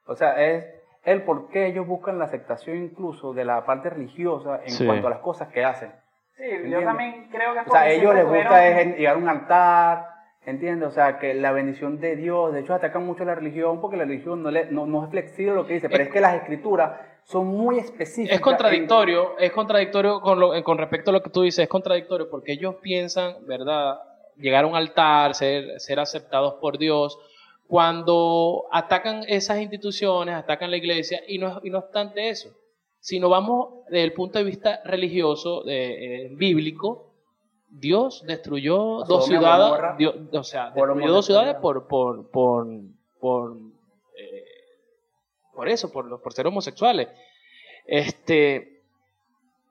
[0.07, 0.69] O sea, es
[1.05, 4.85] el por qué ellos buscan la aceptación incluso de la parte religiosa en Sí.
[4.85, 5.93] cuanto a las cosas que hacen.
[6.37, 9.15] Sí, yo también creo que O sea, a ellos les gusta tuvieron- es en- llegar
[9.15, 10.09] a un altar,
[10.45, 10.89] ¿entiendes?
[10.89, 14.03] O sea, que la bendición de Dios, de hecho atacan mucho la religión porque la
[14.05, 16.35] religión no, le, no, no es flexible lo que dice, pero Es- es que las
[16.35, 18.37] escrituras son muy específicas.
[18.37, 22.29] Es contradictorio, es contradictorio con, lo- con respecto a lo que tú dices, es contradictorio
[22.31, 23.99] porque ellos piensan, ¿verdad?
[24.37, 27.19] Llegar a un altar, ser, ser aceptados por Dios,
[27.67, 32.51] cuando atacan esas instituciones, atacan la iglesia, y no, y no obstante eso,
[33.01, 37.11] si nos vamos desde el punto de vista religioso, de- eh, bíblico,
[37.69, 39.97] Dios destruyó dos ciudades.
[39.99, 42.67] Dios- o sea, destruyó dos ciudades por, por, por,
[43.21, 43.57] por,
[45.55, 47.09] por eso, por, por ser homosexuales.
[47.87, 48.81] Este,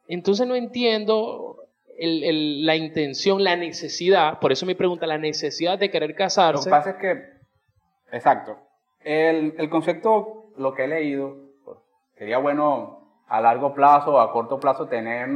[0.07, 1.57] entonces no entiendo
[1.97, 6.15] el- el- la intención, la necesidad, por eso mi pregunta, la necesidad de querer Lo
[6.15, 6.63] casarse.
[6.65, 7.23] que pasa es que,
[8.11, 8.57] exacto,
[9.03, 11.77] el, el concepto, lo que he leído, pues,
[12.17, 15.27] sería bueno a largo plazo o a corto plazo tener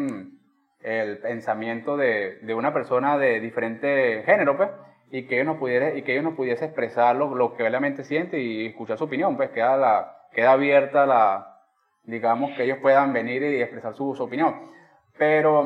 [0.81, 4.69] el pensamiento de, de una persona de diferente género, pues,
[5.09, 8.03] y que ellos nos pudiera, y que ellos nos pudiese expresar lo, lo que realmente
[8.03, 11.61] siente y escuchar su opinión, pues queda, la, queda abierta la,
[12.03, 14.55] digamos, que ellos puedan venir y expresar su, opinión.
[15.17, 15.59] Pero,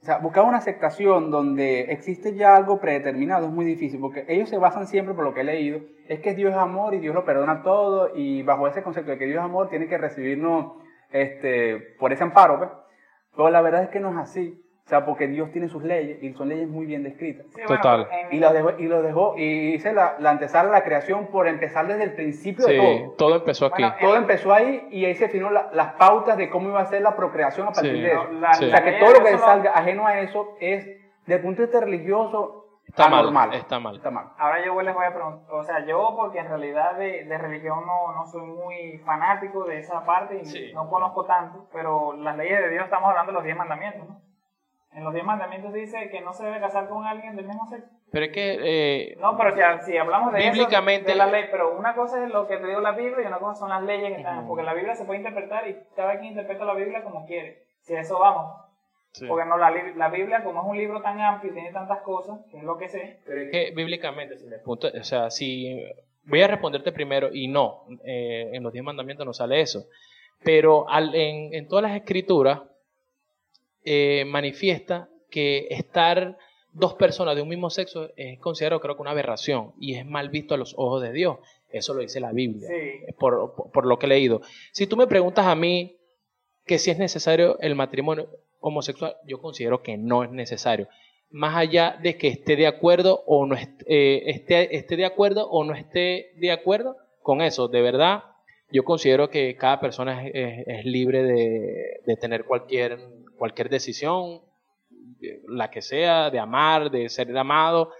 [0.00, 4.48] o sea, buscar una aceptación donde existe ya algo predeterminado es muy difícil, porque ellos
[4.48, 7.14] se basan siempre, por lo que he leído, es que Dios es amor y Dios
[7.14, 10.72] lo perdona todo, y bajo ese concepto de que Dios es amor, tiene que recibirnos
[11.10, 12.70] este, por ese amparo, pues.
[13.36, 14.65] Pero la verdad es que no es así.
[14.86, 17.44] O sea, porque Dios tiene sus leyes y son leyes muy bien descritas.
[17.48, 18.08] Sí, bueno, Total.
[18.30, 21.48] Y lo dejó, y lo dejó, y hice la, la antesala a la creación por
[21.48, 23.10] empezar desde el principio de Sí, todo.
[23.16, 23.82] todo empezó aquí.
[23.82, 26.86] Bueno, Todo empezó ahí y ahí se definó la- las pautas de cómo iba a
[26.86, 28.00] ser la procreación a partir Sí.
[28.00, 28.28] de eso.
[28.34, 28.66] La- Sí.
[28.66, 31.66] O sea, que todo lo que salga ajeno a eso es, desde el punto de
[31.66, 33.96] vista religioso, Está mal, está mal.
[33.96, 34.26] Está mal.
[34.38, 37.80] Ahora yo les voy a preguntar, o sea, yo porque en realidad de, de religión
[37.84, 40.70] no, no soy muy fanático de esa parte y Sí.
[40.72, 44.20] no conozco tanto, pero las leyes de Dios estamos hablando de los diez mandamientos, ¿no?
[44.96, 47.86] En los diez mandamientos dice que no se debe casar con alguien del mismo sexo.
[48.10, 48.58] Pero es que
[49.12, 52.24] eh, No, pero si, si hablamos de Bíblicamente- eso, de la ley, pero una cosa
[52.24, 54.38] es lo que te dio la Biblia y una cosa son las leyes que están,
[54.38, 54.48] Ujú.
[54.48, 57.64] porque la Biblia se puede interpretar y cada quien interpreta la Biblia como quiere.
[57.82, 58.52] Si a eso vamos.
[59.12, 59.26] sí.
[59.26, 62.40] Porque no, la, la Biblia, como es un libro tan amplio y tiene tantas cosas,
[62.50, 65.78] que es lo que sé, Pero es que bíblicamente, si me punto- o sea, si
[66.24, 69.84] voy a responderte primero y no, eh, en los diez mandamientos no sale eso,
[70.42, 72.60] pero al- en, en todas las escrituras
[73.86, 76.36] eh, manifiesta que estar
[76.72, 80.28] dos personas de un mismo sexo es considerado creo que una aberración y es mal
[80.28, 81.38] visto a los ojos de Dios.
[81.70, 83.12] Eso lo dice la Biblia, sí.
[83.18, 84.40] por, por- por lo que he leído.
[84.72, 85.96] Si tú me preguntas a mí
[86.66, 88.28] que si es necesario el matrimonio
[88.60, 90.88] homosexual, yo considero que no es necesario.
[91.30, 95.48] Más allá de que esté de acuerdo o no est- eh, esté, esté de acuerdo
[95.50, 98.22] o no esté de acuerdo con eso, de verdad,
[98.70, 102.98] yo considero que cada persona es, es- es libre de, de tener cualquier,
[103.36, 104.40] cualquier decisión,
[105.22, 107.90] eh, la que sea, de amar, de ser amado.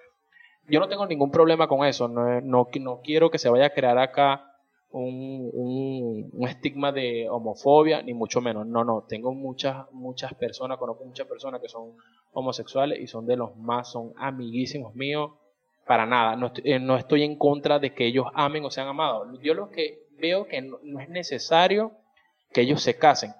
[0.69, 3.71] Yo no tengo ningún problema con eso, no, no, no quiero que se vaya a
[3.71, 4.57] crear acá
[4.91, 8.67] un, un, estigma de homofobia, ni mucho menos.
[8.67, 11.93] No, no, tengo muchas, muchas personas, conozco muchas personas que son
[12.33, 15.33] homosexuales y son de los más, son amiguísimos míos,
[15.87, 16.37] para nada.
[16.37, 19.29] No estoy, eh, no estoy en contra de que ellos amen o sean amados.
[19.43, 21.93] Yo lo que veo que no, no es necesario
[22.53, 23.33] que ellos se casen.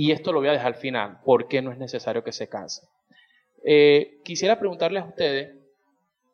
[0.00, 2.48] Y esto lo voy a dejar al final, ¿por qué no es necesario que se
[2.48, 2.88] casen?
[3.64, 5.56] Eh, quisiera preguntarles a ustedes,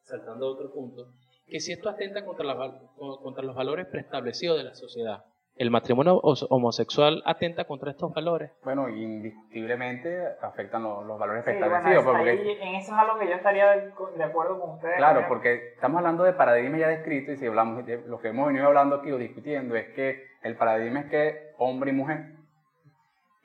[0.02, 1.06] saltando a otro punto,
[1.48, 2.78] que si esto atenta contra, la val-
[3.22, 5.24] contra los valores preestablecidos de la sociedad,
[5.56, 6.18] ¿el matrimonio
[6.50, 8.50] homosexual atenta contra estos valores?
[8.64, 12.04] Bueno, indiscutiblemente afectan los, los valores Sí, bueno, establecidos.
[12.06, 14.96] ahí- porque- en eso es algo que yo estaría de, acuerdo con ustedes.
[14.98, 18.46] Claro, porque estamos hablando de paradigmas ya descritos y si hablamos de lo que hemos
[18.48, 22.43] venido hablando aquí o discutiendo es que el paradigma es que hombre y mujer.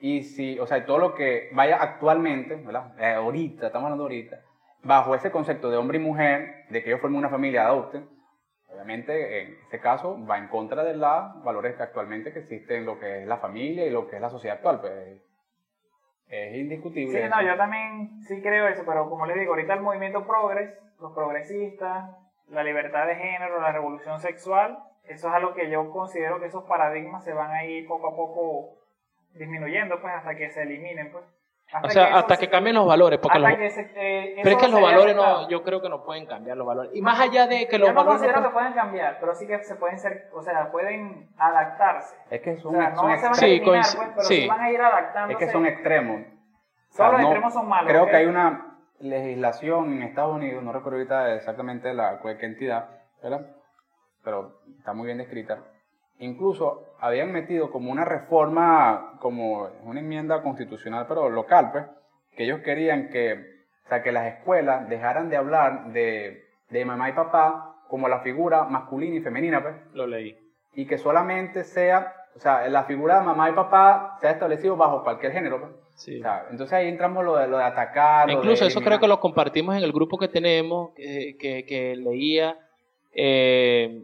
[0.00, 2.98] Y si, o sea, todo lo que vaya actualmente, ¿verdad?
[2.98, 4.40] Eh, ahorita, estamos hablando ahorita,
[4.82, 8.08] bajo ese concepto de hombre y mujer, de que ellos formen una familia, adopten,
[8.72, 12.86] obviamente en este caso va en contra de los valores que actualmente que existen en
[12.86, 14.80] lo que es la familia y lo que es la sociedad actual.
[14.80, 15.20] Pues
[16.28, 17.12] es indiscutible.
[17.12, 17.36] Sí, eso.
[17.36, 21.12] no, yo también sí creo eso, pero como les digo, ahorita el movimiento progres, los
[21.12, 22.16] progresistas,
[22.48, 26.64] la libertad de género, la revolución sexual, eso es algo que yo considero que esos
[26.64, 28.79] paradigmas se van a ir poco a poco
[29.34, 31.24] disminuyendo, pues, hasta que se eliminen, pues.
[31.84, 34.40] O sea, eso hasta se- que cambien los valores, porque hasta los- que se- eh,
[34.42, 36.90] pero es que los valores no, yo creo que no pueden cambiar los valores.
[36.94, 39.34] Y más allá de que los Yo no valores no considero que pueden- cambiar, pero
[39.36, 42.16] sí que se pueden ser, o sea, pueden adaptarse.
[42.28, 44.22] Es que O son, sea, no son se van a Sí, eliminar, coinc- pues, pero
[44.26, 44.36] sí.
[44.42, 45.32] sí van a ir adaptándose.
[45.32, 46.20] Es que son extremos.
[46.22, 47.88] O sea, Todos los no- extremos son malos.
[47.92, 48.66] Creo que hay una
[48.98, 52.88] legislación en Estados Unidos, no recuerdo ahorita exactamente la qué entidad,
[53.22, 53.46] ¿verdad?
[54.24, 55.58] Pero está muy bien descrita.
[56.20, 61.84] Incluso habían metido como una reforma, como una enmienda constitucional, pero local, pues,
[62.36, 63.32] que ellos querían que,
[63.84, 68.20] o sea, que las escuelas dejaran de hablar de, de mamá y papá como la
[68.20, 70.36] figura masculina y femenina, pues, Lo leí.
[70.74, 75.02] y que solamente sea, o sea, la figura de mamá y papá sea establecido bajo
[75.02, 75.72] cualquier género, pues.
[75.96, 76.18] Sí.
[76.20, 78.26] O sea, entonces ahí entramos lo de, lo de atacar.
[78.28, 81.64] lo Incluso de eso creo que lo compartimos en el grupo que tenemos, que, que-
[81.66, 82.56] que leía
[83.12, 84.02] eh,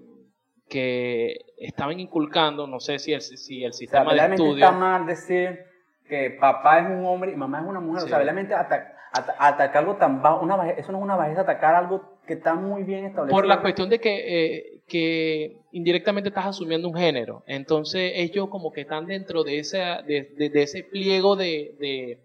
[0.69, 4.65] que estaban inculcando, no sé si el, si el O sea, sistema de realmente estudio...
[4.65, 5.61] está mal decir
[6.09, 8.05] que papá es un hombre y mamá es una mujer.
[8.05, 8.93] O sea, realmente ata-
[9.39, 12.83] atacar algo tan bajo, una eso no es una bajeza, atacar algo que está muy
[12.83, 13.37] bien establecido.
[13.37, 14.15] Por la cuestión de que,
[14.57, 17.45] eh, que indirectamente estás asumiendo un género.
[17.47, 22.19] Entonces ellos como que están dentro de, esa, de, de, ese pliego de, de,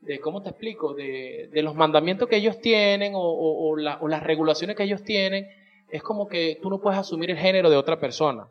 [0.00, 0.94] de, ¿cómo te explico?
[0.94, 4.84] De, de, los mandamientos que ellos tienen o, o, o, la, o las regulaciones que
[4.84, 5.46] ellos tienen.
[5.88, 8.48] Es como que tú no puedes asumir el género de otra persona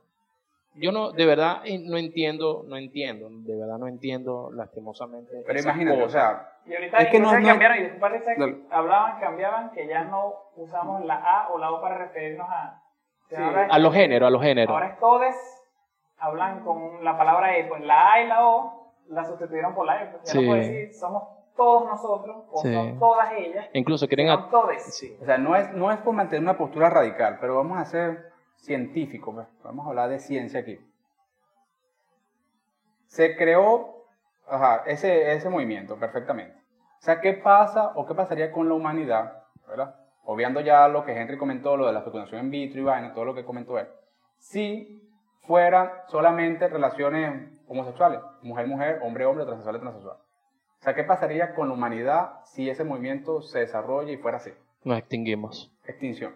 [0.75, 5.43] yo no, de verdad eh, no entiendo, no entiendo, de verdad no entiendo lastimosamente.
[5.45, 9.71] Pero imagínate, o sea, y ahorita es que no, cambiaron, y parece que hablaban, cambiaban,
[9.71, 12.81] que ya no usamos la A o la O para referirnos a...
[13.69, 14.73] a los géneros, a los géneros.
[14.73, 15.35] Ahora es todos,
[16.17, 20.03] hablan con la palabra E, pues la A y la O la sustituyeron por la
[20.03, 21.23] E, pues ya no puedo decir, somos
[21.55, 23.67] todos nosotros, o son todas ellas.
[23.73, 24.29] Incluso quieren...
[24.29, 24.49] A...
[24.79, 25.17] Sí.
[25.21, 28.31] O sea, no es, no es por mantener una postura radical, pero vamos a hacer
[28.55, 30.79] científico, pues, vamos a hablar de ciencia aquí.
[33.07, 34.05] Se creó
[34.85, 36.57] ese, ese movimiento perfectamente.
[36.99, 39.43] O sea, ¿qué pasa o qué pasaría con la humanidad?
[39.67, 39.95] ¿verdad?
[40.25, 43.25] Obviando ya lo que Henry comentó, lo de la fecundación in vitro y vaina, todo
[43.25, 43.87] lo que comentó él.
[44.39, 45.01] Si
[45.41, 50.17] fueran solamente relaciones homosexuales, mujer-mujer, hombre-hombre, transexual-transexual.
[50.79, 54.51] O sea, ¿qué pasaría con la humanidad si ese movimiento se desarrolla y fuera así?
[54.83, 55.71] Nos extinguimos.
[55.85, 56.35] Extinción.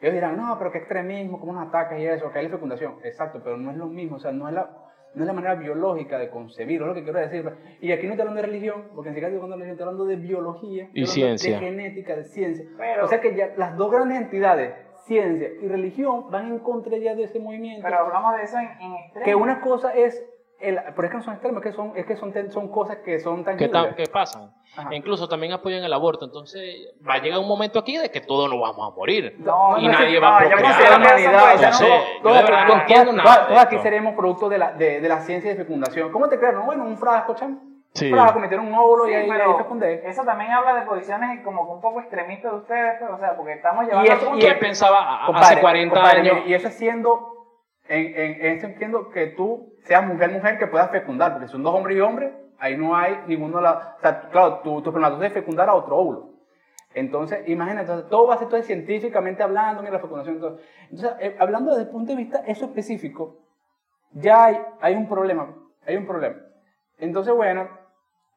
[0.00, 2.96] Ellos dirán, no, pero qué extremismo, cómo nos atacas y eso, que hay la fecundación.
[3.04, 4.70] Exacto, pero no es lo mismo, o sea, no es la,
[5.14, 7.48] no es la manera biológica de concebir, es lo que quiero decir.
[7.80, 9.84] Y aquí no estoy hablando de religión, porque en siquiera estoy hablando de religión, estoy
[9.84, 11.60] hablando de biología, y ciencia.
[11.60, 12.66] de genética, de ciencia.
[13.02, 17.14] o sea que ya las dos grandes entidades, ciencia y religión, van en contra ya
[17.14, 17.82] de ese movimiento.
[17.84, 20.24] Pero hablamos de eso en, en Que una cosa es
[20.62, 22.98] el, pero es que no son extremos, es que son, es que son, son cosas
[22.98, 24.52] que son tan ¿Qué, ¿Qué pasan?
[24.90, 26.24] E incluso también apoyan el aborto.
[26.24, 29.36] Entonces va a llegar un momento aquí de que todos nos vamos a morir.
[29.38, 30.90] No, y nadie va a procrear.
[30.90, 31.72] la humanidad.
[32.22, 36.10] Todos aquí seremos producto de la, de, de la ciencia de fecundación.
[36.10, 36.54] ¿Cómo te crees?
[36.64, 37.60] bueno, un frasco, chamo.
[37.94, 38.10] Sí.
[38.10, 40.08] Para cometer un óvulo y ahí, ahí fecundé.
[40.08, 43.52] Eso también habla de posiciones como un poco extremistas de ustedes, pues, o sea, porque
[43.52, 44.08] estamos llevando...
[44.08, 46.38] Y, eso, y él pensaba hace 40 años...
[46.46, 47.31] Y eso siendo
[47.92, 52.00] en, en entiendo que tú seas mujer-mujer que puedas fecundar, porque son dos hombres y
[52.00, 53.96] hombres, ahí no hay ninguno la...
[53.98, 56.32] O sea, claro, tu, tu espermatozoide fecundar a otro óvulo.
[56.94, 60.36] Entonces, imagínate, entonces, todo va a ser todo científicamente hablando, mira la fecundación.
[60.36, 63.38] Entonces, entonces eh, hablando desde el punto de vista eso específico,
[64.12, 65.54] ya hay, hay un problema,
[65.86, 66.36] hay un problema.
[66.98, 67.68] Entonces, bueno,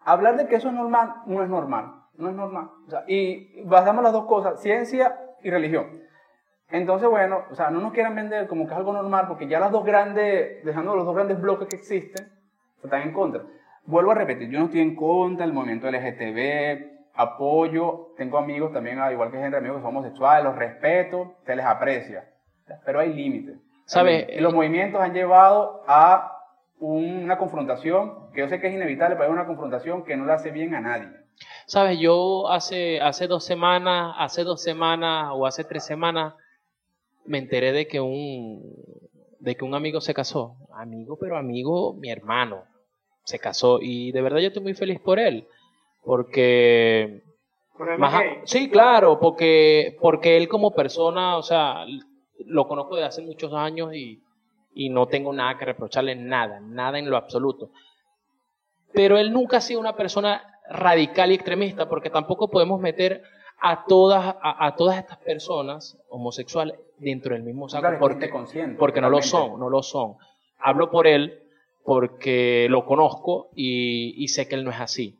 [0.02, 2.70] hablar de que eso es normal, no es normal, no es normal.
[2.88, 6.02] O sea, y basamos las dos cosas, ciencia y religión.
[6.69, 9.60] Entonces, bueno, o sea, no nos quieran vender como que es algo normal, porque ya
[9.60, 12.28] las dos grandes, dejando los dos grandes bloques que existen,
[12.84, 13.43] están en contra.
[13.86, 18.99] Vuelvo a repetir, yo no estoy en contra del movimiento LGTB, apoyo, tengo amigos también,
[19.12, 22.25] igual que gente, amigos que son homosexuales, los respeto, se les aprecia,
[22.84, 23.58] pero hay límites.
[23.86, 24.28] ¿Sabe?
[24.39, 26.41] Los movimientos han llevado a
[26.80, 30.34] una confrontación que yo sé que es inevitable, pero es una confrontación que no le
[30.34, 31.08] hace bien a nadie.
[31.67, 36.34] Sabes, yo hace, hace dos semanas, hace dos semanas o hace tres semanas,
[37.25, 38.61] me enteré de que un,
[39.39, 40.55] de que un amigo se casó.
[40.73, 42.63] Amigo, pero amigo, mi hermano
[43.23, 43.79] se casó.
[43.81, 45.47] Y de verdad yo estoy muy feliz por él.
[46.03, 47.23] Porque...
[48.45, 51.85] sí, claro, porque, porque él como persona, o sea,
[52.45, 54.21] lo conozco de hace muchos años y,
[54.73, 57.71] y no tengo nada que reprocharle, nada, nada en lo absoluto.
[58.93, 63.23] Pero él nunca ha sido una persona radical y extremista, porque tampoco podemos meter
[63.62, 68.32] a todas, a, todas estas personas homosexuales dentro del mismo saco porque,
[68.78, 70.15] porque no lo son, no lo son.
[70.60, 71.41] Hablo por él
[71.84, 75.20] porque lo conozco y, sé que él no es así.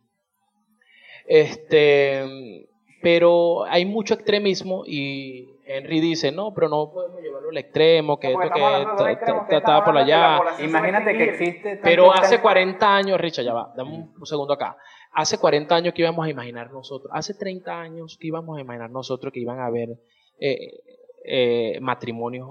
[1.28, 2.67] Este,
[3.02, 8.32] pero hay mucho extremismo y Henry dice, no, pero no podemos llevarlo al extremo, que
[8.32, 10.39] esto que estaba por allá.
[10.60, 11.80] Imagínate que existe...
[11.82, 14.78] Pero hace 40 años, Richard, ya va, dame un segundo acá
[15.15, 18.91] hace 40 años que íbamos a imaginar nosotros, hace 30 años que íbamos a imaginar
[18.91, 19.97] nosotros que iban a haber
[20.39, 20.82] eh,
[21.23, 22.47] eh, matrimonios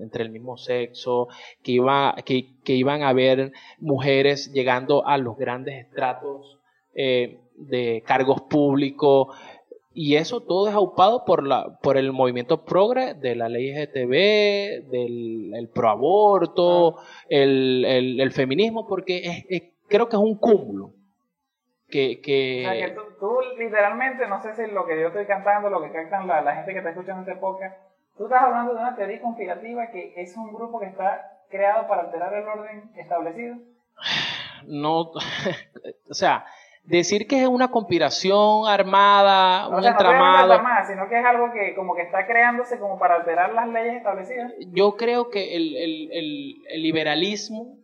[0.00, 1.26] entre el mismo sexo,
[1.62, 6.58] que, iba, que, iban a haber mujeres llegando a los grandes estratos
[6.94, 9.36] eh, de cargos públicos.
[9.92, 14.88] Y eso todo es aupado por, la, por el movimiento progre de la ley GTB,
[14.90, 17.04] del el proaborto, ah.
[17.28, 20.94] el, el, feminismo, porque creo que es un cúmulo
[21.94, 22.20] que...
[22.20, 22.66] que...
[22.66, 25.92] O sea, que tú, literalmente, no sé si lo que yo estoy cantando, lo que
[25.92, 27.76] cantan la, la gente que está escuchando este podcast,
[28.16, 32.02] tú estás hablando de una teoría conspirativa que es un grupo que está creado para
[32.02, 33.56] alterar el orden establecido.
[34.66, 35.02] No,
[36.10, 36.46] o sea,
[36.82, 40.48] decir que es una conspiración armada, un entramado.
[40.48, 43.68] No armada, sino que es algo que como que está creándose como para alterar las
[43.68, 44.52] leyes establecidas.
[44.72, 47.76] Yo creo que el, el, el, el liberalismo,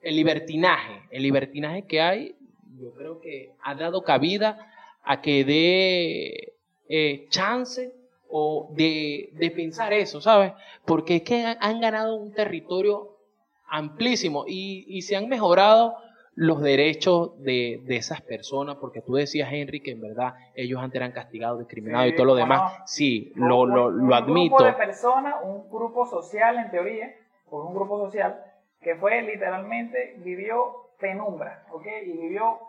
[0.00, 2.36] el libertinaje, el libertinaje que hay
[2.78, 4.70] yo creo que ha dado cabida
[5.02, 6.54] a que dé
[6.88, 7.94] eh, chance
[8.28, 10.52] o de, de, pensar eso, ¿sabes?
[10.86, 13.16] Porque es que han ganado un territorio
[13.68, 15.96] amplísimo y, y se han mejorado
[16.34, 20.96] los derechos de, de, esas personas, porque tú decías, Henry, que en verdad ellos antes
[20.96, 22.82] eran castigados, discriminados y todo lo demás.
[22.86, 24.56] Sí, lo, lo, lo admito.
[24.56, 27.14] Un grupo de personas, un grupo social en teoría,
[27.50, 28.42] o un grupo social,
[28.80, 31.86] que fue literalmente, vivió penumbra, ¿ok?
[32.06, 32.60] Y vivió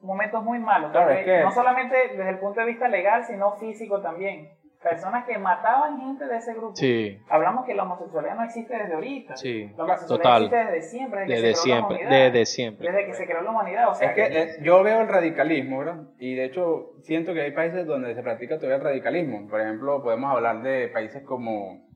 [0.00, 0.92] momentos muy malos.
[0.92, 4.48] No solamente desde el punto de vista legal, sino físico también
[4.82, 6.74] personas que mataban gente de ese grupo.
[6.74, 7.18] Sí.
[7.28, 9.36] Hablamos que la homosexualidad no existe desde ahorita.
[9.36, 9.70] Sí.
[9.76, 12.92] La homosexualidad existe desde siempre, desde, desde siempre, desde siempre.
[12.92, 13.88] Desde que se creó la humanidad.
[13.90, 16.02] O sea, es que, yo veo el radicalismo, ¿verdad?
[16.18, 19.48] Y de hecho siento que hay países donde se practica todavía el radicalismo.
[19.48, 21.86] Por ejemplo, podemos hablar de países como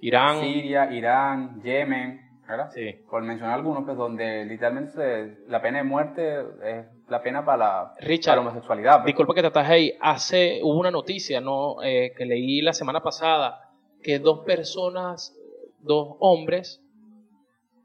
[0.00, 2.70] Irán, Siria, Irán, Yemen, ¿verdad?
[2.72, 2.96] Sí.
[3.10, 7.94] Por mencionar algunos, pues donde literalmente la pena de muerte es la pena para la,
[8.00, 8.94] Richard, para la homosexualidad.
[8.96, 9.06] Pues.
[9.06, 9.98] Disculpa que te ataje ahí.
[10.00, 11.82] Hace, hubo una noticia ¿no?
[11.82, 13.68] Eh, que leí la semana pasada
[14.02, 15.36] que dos personas,
[15.80, 16.82] dos hombres,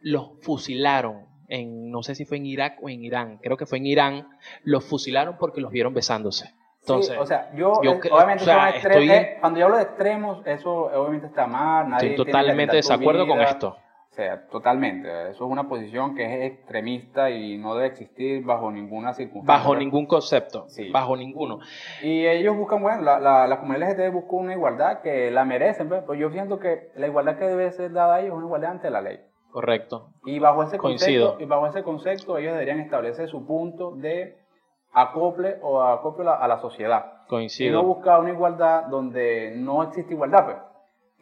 [0.02, 1.26] los fusilaron.
[1.50, 4.28] En, no sé si fue en Irak o en Irán, creo que fue en Irán,
[4.64, 6.54] los fusilaron porque los vieron besándose.
[6.80, 9.84] Entonces, sí, o sea, yo, yo obviamente o sea, estoy, eh, cuando yo hablo de
[9.84, 11.90] extremos, eso obviamente está mal.
[11.90, 13.78] Nadie estoy totalmente desacuerdo con esto.
[14.14, 15.10] O sea, totalmente.
[15.32, 19.58] Eso es una posición que es extremista y no debe existir bajo ninguna circunstancia.
[19.58, 20.66] Bajo ningún concepto.
[20.68, 20.92] Sí.
[20.92, 21.58] Bajo ninguno.
[22.04, 25.90] Y ellos buscan, bueno, la, la, la comunidad LGTB busca una igualdad que la merecen.
[25.90, 28.46] Pues, pues yo siento que la igualdad que debe ser dada a ellos es una
[28.46, 29.20] igualdad ante la ley.
[29.52, 30.10] Correcto.
[30.26, 34.38] Y bajo ese concepto, y bajo ese concepto ellos deberían establecer su punto de
[34.92, 37.14] acople o acople a la sociedad.
[37.28, 37.68] Coincido.
[37.68, 40.58] Y no buscar una igualdad donde no existe igualdad, pues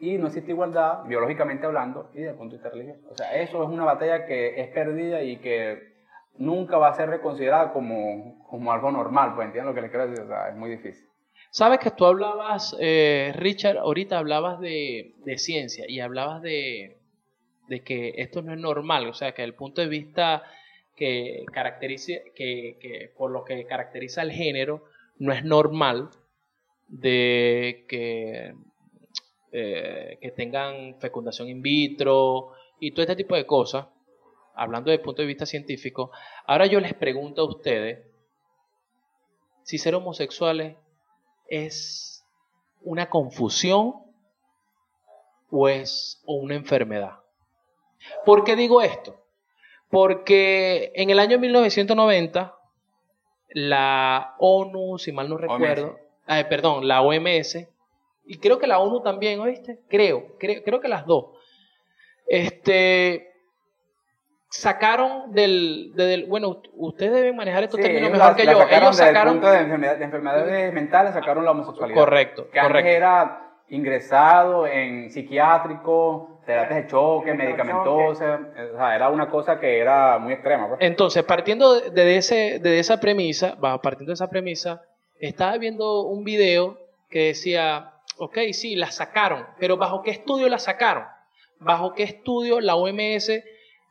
[0.02, 3.08] y no existe igualdad, biológicamente hablando, y desde punto de vista religioso.
[3.08, 5.92] O sea, eso es una batalla que es perdida y que
[6.38, 10.08] nunca va a ser reconsiderada como, como algo normal, pues entiendo lo que le quiero
[10.08, 11.06] decir, o sea, es muy difícil.
[11.52, 16.96] Sabes que tú hablabas, eh, Richard, ahorita hablabas de, de ciencia y hablabas de,
[17.68, 20.42] de, que esto no es normal, o sea, que el punto de vista
[20.96, 24.82] que caracteriza, que, que por lo que caracteriza el género,
[25.20, 26.10] no es normal
[26.88, 28.56] de que
[29.52, 33.86] eh, que tengan fecundación in vitro y todo este tipo de cosas,
[34.54, 36.10] hablando desde el punto de vista científico,
[36.46, 38.00] ahora yo les pregunto a ustedes
[39.62, 40.76] si ser homosexuales
[41.48, 42.24] es
[42.80, 43.94] una confusión
[45.50, 47.18] o es o una enfermedad.
[48.24, 49.16] ¿Por qué digo esto?
[49.90, 52.56] Porque en el año 1990
[53.50, 57.68] la ONU, si mal no recuerdo, eh, perdón, la OMS
[58.24, 59.80] y creo que la ONU también, ¿oíste?
[59.88, 61.26] Creo, creo, creo que las dos.
[62.26, 63.32] Este,
[64.52, 68.62] sacaron del, del, bueno, ustedes deben manejar estos términos mejor que yo.
[68.70, 71.98] Ellos sacaron de, enfermedades mentales, sacaron la homosexualidad.
[71.98, 72.90] Correcto, que correcto.
[72.90, 78.40] era ingresado en psiquiátrico, terapias de choque, medicamentosas,
[78.74, 80.68] o sea, era una cosa que era muy extrema.
[80.68, 80.80] Pues.
[80.82, 84.82] Entonces, partiendo de, ese, de esa premisa, partiendo de esa premisa,
[85.18, 90.58] estaba viendo un video que decía ok, sí, la sacaron, pero ¿bajo qué estudio la
[90.58, 91.04] sacaron?
[91.58, 93.30] ¿Bajo qué estudio la OMS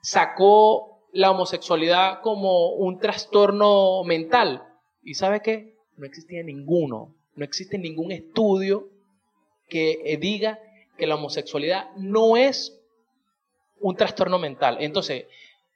[0.01, 4.63] sacó la homosexualidad como un trastorno mental?
[5.03, 5.75] ¿Y sabe qué?
[5.97, 8.89] No existía ninguno, no existe ningún estudio
[9.69, 10.59] que eh, diga
[10.97, 12.79] que la homosexualidad no es
[13.79, 14.77] un trastorno mental.
[14.79, 15.25] Entonces,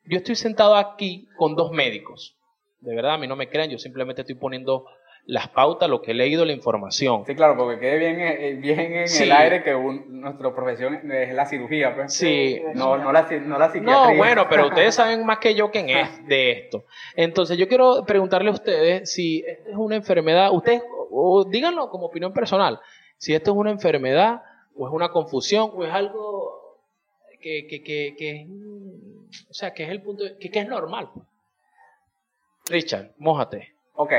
[0.06, 2.36] yo estoy sentado aquí con dos médicos.
[2.82, 4.86] De verdad, a mí no me crean, yo simplemente estoy poniendo
[5.28, 7.24] las pautas, lo que he leído, la información.
[7.26, 11.46] Sí, claro, porque quede bien, eh, bien en el aire que nuestra profesión es la
[11.46, 12.14] cirugía, pues.
[12.14, 12.62] Sí.
[12.76, 14.14] No, no, la, no la psiquiatría.
[14.14, 16.86] No, bueno, pero ustedes saben más que yo quién es de esto.
[17.16, 22.06] Entonces, yo quiero preguntarle a ustedes si esta es una enfermedad, ustedes, o díganlo como
[22.06, 22.80] opinión personal,
[23.18, 24.44] si esto es una enfermedad,
[24.76, 26.80] o es una confusión, o es algo
[27.42, 28.48] que, que, que, que
[29.50, 31.10] o sea, que es el punto, que, que es normal.
[31.14, 31.26] Pues.
[32.70, 33.74] Richard, mójate.
[33.94, 34.12] Ok.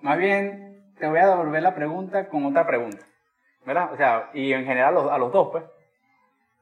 [0.00, 3.04] Más bien, te voy a devolver la pregunta con otra pregunta.
[3.64, 3.92] ¿Verdad?
[3.92, 5.64] O sea, y en general a los, dos, pues.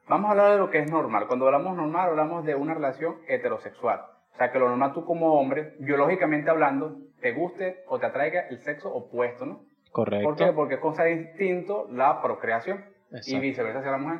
[0.07, 1.27] Vamos a hablar de lo que es normal.
[1.27, 4.01] Cuando hablamos normal, hablamos de una relación heterosexual.
[4.33, 8.47] O sea, que lo normal tú como hombre, biológicamente hablando, te guste o te atraiga
[8.49, 9.61] el sexo opuesto, ¿no?
[9.91, 10.27] Correcto.
[10.27, 10.51] ¿Por qué?
[10.51, 12.85] Porque es cosa de instinto la procreación
[13.25, 14.19] y viceversa hacia la mujer.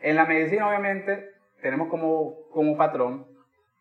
[0.00, 1.30] En la medicina, obviamente,
[1.62, 3.26] tenemos como, como patrón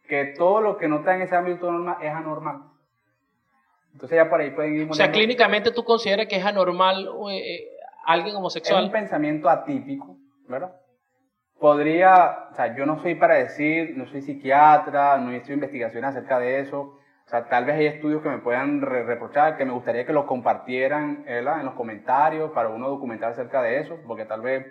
[0.08, 2.73] que todo lo que no está en ese ámbito normal es anormal.
[3.94, 4.88] Entonces ya por ahí pueden ir...
[4.90, 7.68] O sea, clínicamente tú consideras que es anormal eh, eh,
[8.06, 8.82] alguien homosexual.
[8.82, 10.18] Es un pensamiento atípico,
[10.48, 10.76] ¿verdad?
[11.60, 16.10] Podría, o sea, yo no soy para decir, no soy psiquiatra, no he hecho investigaciones
[16.10, 19.64] acerca de eso, O sea, tal vez hay estudios que me puedan re- reprochar, que
[19.64, 21.60] me gustaría que los compartieran ¿verdad?
[21.60, 24.66] en los comentarios para uno documentar acerca de eso, porque tal vez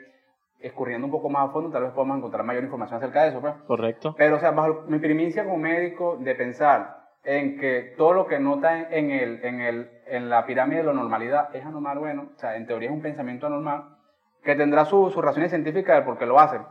[0.61, 3.41] escurriendo un poco más a fondo, tal vez podamos encontrar mayor información acerca de eso.
[3.41, 3.55] Pues.
[3.67, 4.15] Correcto.
[4.19, 8.39] Pero, o sea, bajo mi primicia como médico de pensar en que todo lo que
[8.41, 12.31] nota en, en el, en, el, en la pirámide de la normalidad es anormal, bueno,
[12.35, 13.97] o sea, en teoría es un pensamiento anormal,
[14.43, 16.63] que tendrá su- sus razones científicas de por qué lo hacen.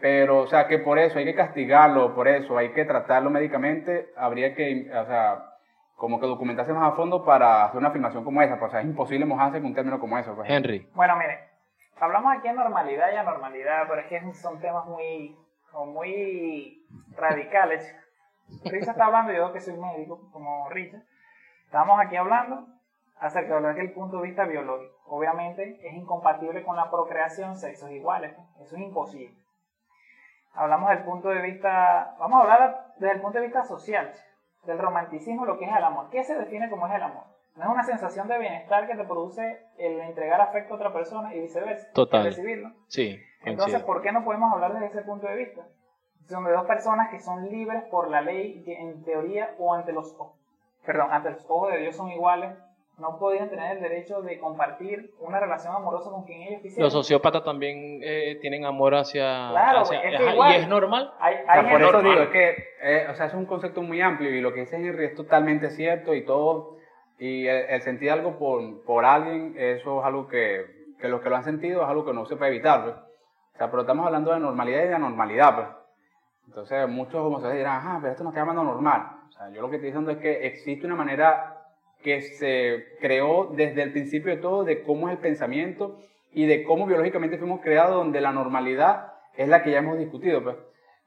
[0.00, 4.10] Pero, o sea, que por eso hay que castigarlo, por eso hay que tratarlo médicamente,
[4.16, 5.42] habría que, o sea,
[5.96, 8.58] como que documentarse más a fondo para hacer una afirmación como esa.
[8.58, 10.34] Pues, o sea, es imposible mojarse con un término como eso.
[10.36, 10.48] Pues.
[10.50, 10.86] Henry.
[10.94, 11.38] Bueno, mire,
[11.98, 15.34] hablamos aquí de normalidad y anormalidad, pero es que son temas muy,
[15.86, 16.86] muy
[17.16, 17.96] radicales.
[18.64, 21.02] Richard está hablando, yo que soy médico, como Richard.
[21.64, 22.66] Estamos aquí hablando
[23.18, 24.94] acerca de lo que el punto de vista biológico.
[25.06, 28.36] Obviamente es incompatible con la procreación sexos iguales.
[28.60, 29.36] Eso es imposible.
[30.54, 34.12] Hablamos del punto de vista, vamos a hablar desde el punto de vista social,
[34.64, 36.08] del romanticismo, lo que es el amor.
[36.10, 37.24] ¿Qué se define como es el amor?
[37.56, 41.34] No es una sensación de bienestar que te produce el entregar afecto a otra persona
[41.34, 41.90] y viceversa.
[41.92, 42.20] Total.
[42.20, 42.72] el recibirlo.
[42.88, 43.18] Sí.
[43.42, 43.82] Entonces.
[43.82, 45.62] ¿por qué no podemos hablar desde ese punto de vista?
[46.28, 49.92] Son de dos personas que son libres por la ley, que en teoría o ante
[49.92, 50.34] los, o-
[50.84, 52.50] perdón, ante los ojos de Dios son iguales,
[52.98, 56.84] no podrían tener el derecho de compartir una relación amorosa con quien ellos quisieran.
[56.84, 59.50] Los sociópatas también eh, tienen amor hacia...
[59.50, 60.52] Claro, hacia- es que igual.
[60.52, 61.12] y es normal.
[61.20, 62.10] Hay, O sea, hay por eso normal.
[62.12, 64.76] digo, es que, eh, o sea, es un concepto muy amplio y lo que dice
[64.76, 66.76] Henry es totalmente cierto y todo,
[67.18, 70.64] y el, el sentir algo por, por alguien, eso es algo que,
[70.98, 72.94] que los que lo han sentido es algo que no se puede evitar, pues.
[72.96, 75.68] O sea, pero estamos hablando de normalidad y de anormalidad, pues.
[76.46, 79.02] Entonces, muchos homosexuales dirán, ah, pero esto no está llamando normal.
[79.28, 81.56] O sea, yo lo que estoy diciendo es que existe una manera
[82.02, 85.98] que se creó desde el principio de todo de cómo es el pensamiento
[86.32, 90.42] y de cómo biológicamente fuimos creados, donde la normalidad es la que ya hemos discutido.
[90.42, 90.56] Pues.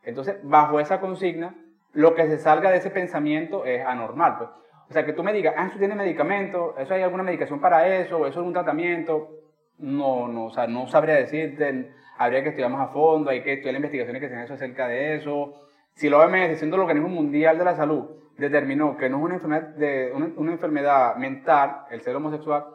[0.03, 1.55] Entonces, bajo esa consigna,
[1.93, 4.37] lo que se salga de ese pensamiento es anormal.
[4.37, 4.49] Pues.
[4.89, 7.87] O sea, que tú me digas, ah, eso tiene medicamento, eso hay alguna medicación para
[7.99, 9.29] eso, eso es un tratamiento.
[9.77, 13.53] No, no, o sea, no sabría decirte, habría que estudiar más a fondo, hay que
[13.53, 15.53] estudiar investigaciones que se han hecho acerca de eso.
[15.95, 18.05] Si la OMS, siendo el Organismo Mundial de la Salud,
[18.37, 22.65] determinó que no es una enfermedad, de, una, una enfermedad mental, el ser homosexual,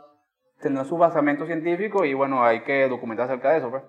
[0.60, 3.70] tendrá su basamento científico y bueno, hay que documentar acerca de eso.
[3.70, 3.82] Pues.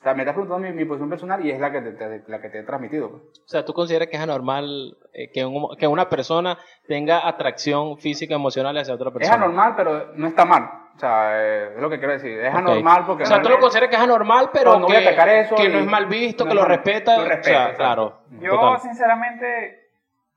[0.00, 2.24] O sea, me estás preguntando mi, mi posición personal y es la que te, te-
[2.26, 3.10] la que te he transmitido.
[3.10, 3.22] Pues.
[3.44, 6.56] O sea, ¿tú consideras que es anormal eh, que, un- que una persona
[6.88, 9.34] tenga atracción física, emocional hacia otra Es persona?
[9.36, 10.70] anormal, pero no está mal.
[11.00, 12.38] O sea, eh, es lo que quiero decir.
[12.40, 12.58] Es Ok.
[12.58, 14.96] anormal porque O sea, no, tú lo consideras que es anormal, pero No, no voy
[14.96, 17.16] a que, atacar eso que y- no es mal visto, no que lo mal- respeta.
[17.16, 18.18] lo o sea, claro.
[18.38, 18.80] Yo, total.
[18.80, 19.80] sinceramente,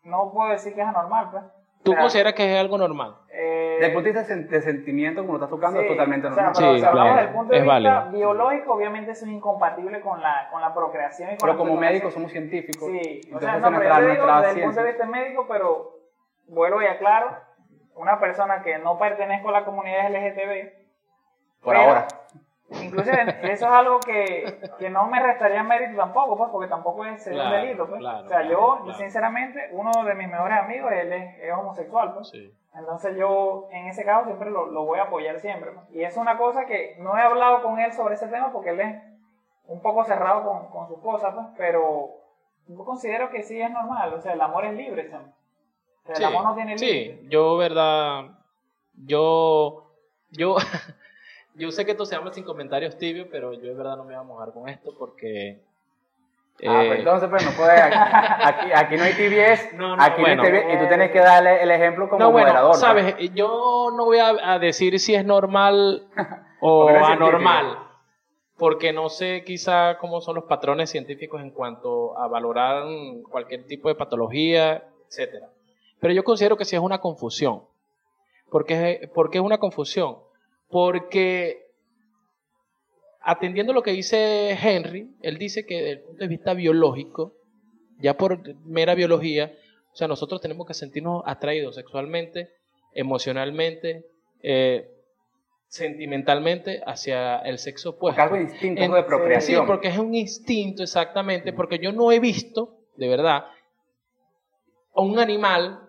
[0.03, 1.43] no puedo decir que es anormal, pues.
[1.84, 3.14] ¿Tú O sea, consideras que es algo normal?
[3.30, 6.28] eh, Desde el punto de vista de sentimiento, como lo estás tocando, Sí, es totalmente
[6.28, 6.55] o sea, normal.
[6.61, 8.11] pero Sí, si hablamos claro, desde el punto de es vista válido.
[8.18, 11.76] biológico, obviamente eso es incompatible con la, con la procreación y con pero la como
[11.76, 12.88] médicos somos científicos.
[12.88, 15.45] Sí, o entonces sea, en no, pero yo digo desde el punto de vista médico,
[15.49, 15.91] pero
[16.47, 17.36] vuelvo y aclaro,
[17.96, 20.74] una persona que no pertenezco a la comunidad LGTB,
[21.64, 22.08] Por ahora.
[22.82, 23.22] inclusive
[23.52, 27.34] eso es algo que, que no me restaría mérito tampoco, pues, porque tampoco es ser
[27.34, 28.00] un Claro, delito, pues.
[28.00, 28.98] claro, o sea, claro, yo, claro.
[28.98, 32.30] sinceramente, uno de mis mejores amigos, él es, es homosexual, pues.
[32.30, 32.54] Sí.
[32.76, 35.72] Entonces yo en ese caso siempre lo, lo voy a apoyar siempre.
[35.72, 35.86] pues.
[35.91, 38.80] Y es una cosa que no he hablado con él sobre ese tema porque él
[38.80, 39.04] es
[39.68, 42.10] un poco cerrado con, con sus cosas, pues, pero
[42.68, 44.14] yo considero que sí es normal.
[44.16, 45.32] O sea, el amor es libre, chamo.
[46.04, 48.26] O sea, el Sí, amor no tiene sí, yo, verdad,
[49.06, 49.89] yo,
[50.32, 50.58] yo,
[51.56, 54.14] yo sé que esto se llama sin comentarios tibios, pero yo de verdad no me
[54.14, 55.62] voy a mojar con esto porque...
[56.66, 57.82] Ah, eh, pues entonces, pues no puede.
[57.82, 59.74] Aquí, aquí no hay TBS.
[59.76, 60.43] No, no, aquí bueno.
[60.43, 60.74] no hay TBS.
[60.74, 62.76] Y tú tienes que darle el ejemplo como no, bueno, moderador.
[62.76, 66.08] sabes, yo no voy a, a decir si es normal
[66.60, 67.80] o Porque anormal,
[68.58, 72.84] porque no sé quizá cómo son los patrones científicos en cuanto a valorar
[73.32, 75.47] cualquier tipo de patología, etcétera.
[76.04, 77.62] Pero yo considero que sí es una confusión.
[78.51, 80.18] ¿Por qué, por qué es una confusión?
[80.70, 81.62] Porque
[83.22, 87.36] atendiendo lo que dice Henry, él dice que desde el punto de vista biológico,
[87.99, 89.54] ya por mera biología,
[89.93, 92.49] o sea, nosotros tenemos que sentirnos atraídos sexualmente,
[92.93, 94.06] emocionalmente,
[94.41, 94.89] eh,
[95.70, 98.22] sentimentalmente hacia el sexo Porque opuesto.
[98.24, 99.66] algo distinto, En- de Sí, procreación.
[99.68, 103.45] porque es un instinto exactamente, porque yo no he visto, de verdad,
[104.95, 105.83] a un animal,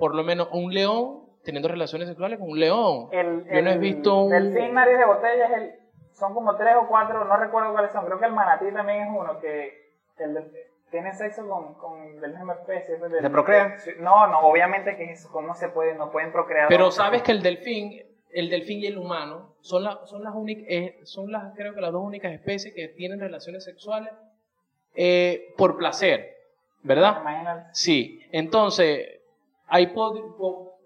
[0.00, 3.08] por lo menos un león, teniendo relaciones sexuales con un león.
[3.12, 5.72] El, Yo no he el visto un- delfín nariz de botella es el,
[6.14, 8.06] son como tres o cuatro, no recuerdo cuáles son.
[8.06, 10.50] Creo que el manatí también es uno que el
[10.90, 12.96] tiene sexo con, con del misma especie.
[12.96, 13.74] del- ¿Se procrean?
[14.00, 15.94] No, no, obviamente que eso, ¿cómo se puede?
[15.94, 16.68] No pueden procrear.
[16.68, 16.96] Pero dos.
[16.96, 20.64] sabes que el delfín, el delfín y el humano son, la- son las únicas,
[21.08, 24.12] son las, creo que las dos únicas especies que tienen relaciones sexuales
[24.94, 26.34] eh, por placer,
[26.82, 27.18] ¿verdad?
[27.20, 27.68] Imagínate.
[27.72, 28.20] Sí.
[28.32, 29.19] Entonces,
[29.70, 29.86] ahí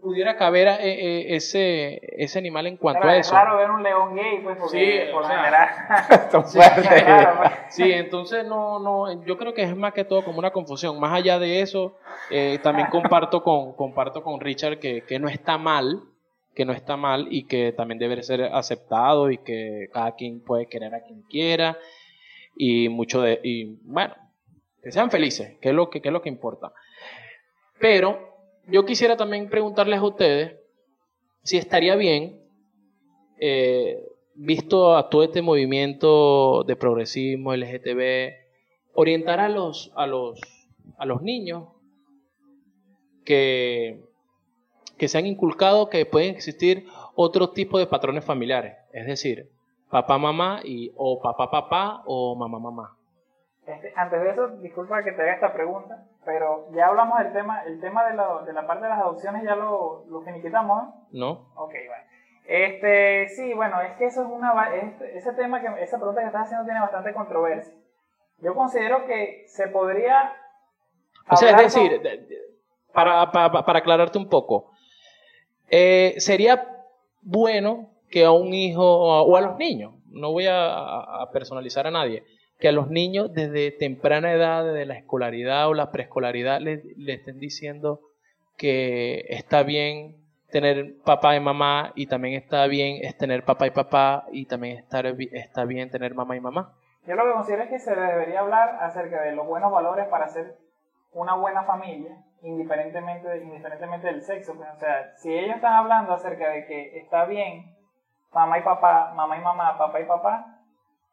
[0.00, 3.34] pudiera caber eh, eh, ese, ese animal en cuanto Claro, a es eso.
[3.34, 6.88] raro ver un león gay, pues, porque Sí, por o lo sea, fuertes.
[7.04, 7.52] Claro, pues.
[7.70, 11.00] Sí, entonces no, no, yo creo que es más que todo como una confusión.
[11.00, 11.96] Más allá de eso,
[12.30, 16.02] eh, también comparto con, comparto con Richard que, que no está mal,
[16.54, 20.66] que no está mal y que también debe ser aceptado y que cada quien puede
[20.66, 21.78] querer a quien quiera
[22.56, 24.14] y mucho de, y bueno,
[24.82, 26.72] que sean felices, que es lo que, que es lo que importa.
[27.80, 28.33] Pero
[28.66, 30.56] yo quisiera también preguntarles a ustedes
[31.42, 32.40] si estaría bien
[33.38, 34.02] eh,
[34.34, 38.34] visto a todo este movimiento de progresismo LGTB,
[38.94, 40.40] orientar a los, a los,
[40.98, 41.68] a los niños
[43.24, 44.00] que,
[44.98, 49.50] que se han inculcado que pueden existir otro tipo de patrones familiares, es decir,
[49.90, 52.96] papá, mamá y o papá, papá o mamá, mamá.
[53.66, 57.62] Este, antes de eso, disculpa que te haga esta pregunta, pero ya hablamos del tema,
[57.64, 61.04] el tema de la, de la parte de las adopciones ya lo, lo finiquitamos, ¿no?
[61.12, 61.30] ¿No?
[61.56, 62.04] Ok, bueno.
[62.46, 66.26] Este, sí, bueno, es que eso es una, este- ese tema que, esa pregunta que
[66.26, 67.74] estás haciendo tiene bastante controversia.
[68.38, 70.32] Yo considero que se podría
[71.30, 74.70] O sea, es decir, con- para, para, para aclararte un poco,
[75.70, 76.68] eh, sería
[77.22, 80.74] bueno que a un hijo o a los niños, no voy a,
[81.22, 82.22] a personalizar a nadie,
[82.58, 87.14] que a los niños desde temprana edad, desde la escolaridad o la preescolaridad, le, le
[87.14, 88.00] estén diciendo
[88.56, 90.16] que está bien
[90.54, 94.78] tener papá y mamá y también está bien es tener papá y papá y también
[94.78, 96.72] estar, está bien tener mamá y mamá.
[97.06, 100.28] Yo lo que considero es que se debería hablar acerca de los buenos valores para
[100.28, 100.56] ser
[101.12, 104.54] una buena familia, indiferentemente, indiferentemente del sexo.
[104.54, 107.76] pues, o sea, si ellos están hablando acerca de que está bien
[108.32, 110.53] mamá y papá, mamá y mamá, papá y papá,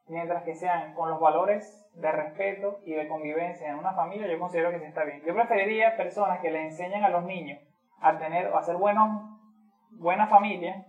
[0.08, 4.40] mientras que sean con los valores de respeto y de convivencia en una familia, yo
[4.40, 5.22] considero que sí está bien.
[5.26, 7.60] Yo preferiría personas que les enseñen a los niños
[8.02, 9.10] a tener o a ser buenos,
[9.92, 10.86] buena familia,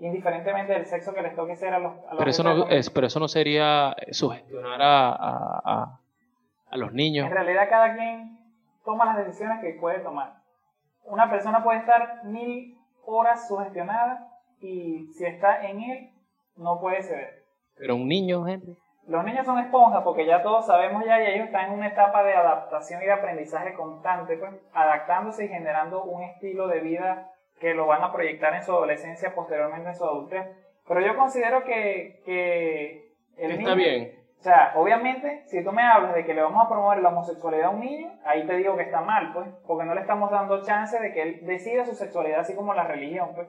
[0.00, 2.90] indiferentemente del sexo que les toque ser a los, a los Pero eso no, es,
[2.90, 6.00] pero eso no sería sugestionar a, a, a-
[6.70, 7.26] a los niños.
[7.26, 8.38] En realidad cada quien
[8.84, 10.34] toma las decisiones que puede tomar.
[11.04, 12.76] Una persona puede estar mil
[13.06, 14.28] horas sugestionada
[14.60, 16.10] y si está en él,
[16.56, 17.43] no puede ceder.
[17.78, 18.76] Pero un niño, Henry.
[19.06, 22.22] Los niños son esponjas porque ya todos sabemos ya y ellos están en una etapa
[22.22, 27.74] de adaptación y de aprendizaje constante, pues, adaptándose y generando un estilo de vida que
[27.74, 30.46] lo van a proyectar en su adolescencia, posteriormente en su adultez.
[30.88, 34.14] Pero yo considero que, que el Está niño- bien.
[34.38, 37.66] o sea, obviamente, si tú me hablas de que le vamos a promover la homosexualidad
[37.66, 40.62] a un niño, ahí te digo que está mal, pues, porque no le estamos dando
[40.62, 43.48] chance de que él decida su sexualidad, así como la religión, pues,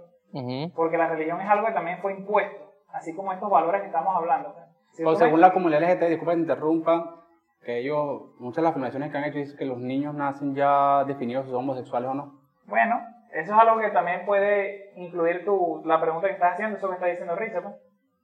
[0.75, 2.64] porque la religión es algo que también fue impuesto,
[2.95, 4.55] así como estos valores que estamos hablando.
[4.91, 7.15] Si O según me- la comunidad LGT, disculpa que te interrumpa,
[7.63, 11.03] que ellos, muchas de las afirmaciones que han hecho dicen que los niños nacen ya
[11.05, 12.39] definidos si son homosexuales o no.
[12.65, 16.87] Bueno, eso es algo que también puede incluir tu, la pregunta que estás haciendo, eso
[16.87, 17.63] que está diciendo Richard.
[17.63, 17.75] pues.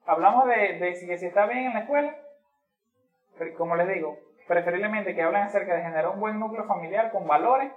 [0.06, 2.16] Hablamos de, de si, que si está bien en la escuela,
[3.58, 4.18] como les digo,
[4.48, 7.72] preferiblemente que hablen acerca de generar un buen núcleo familiar con valores,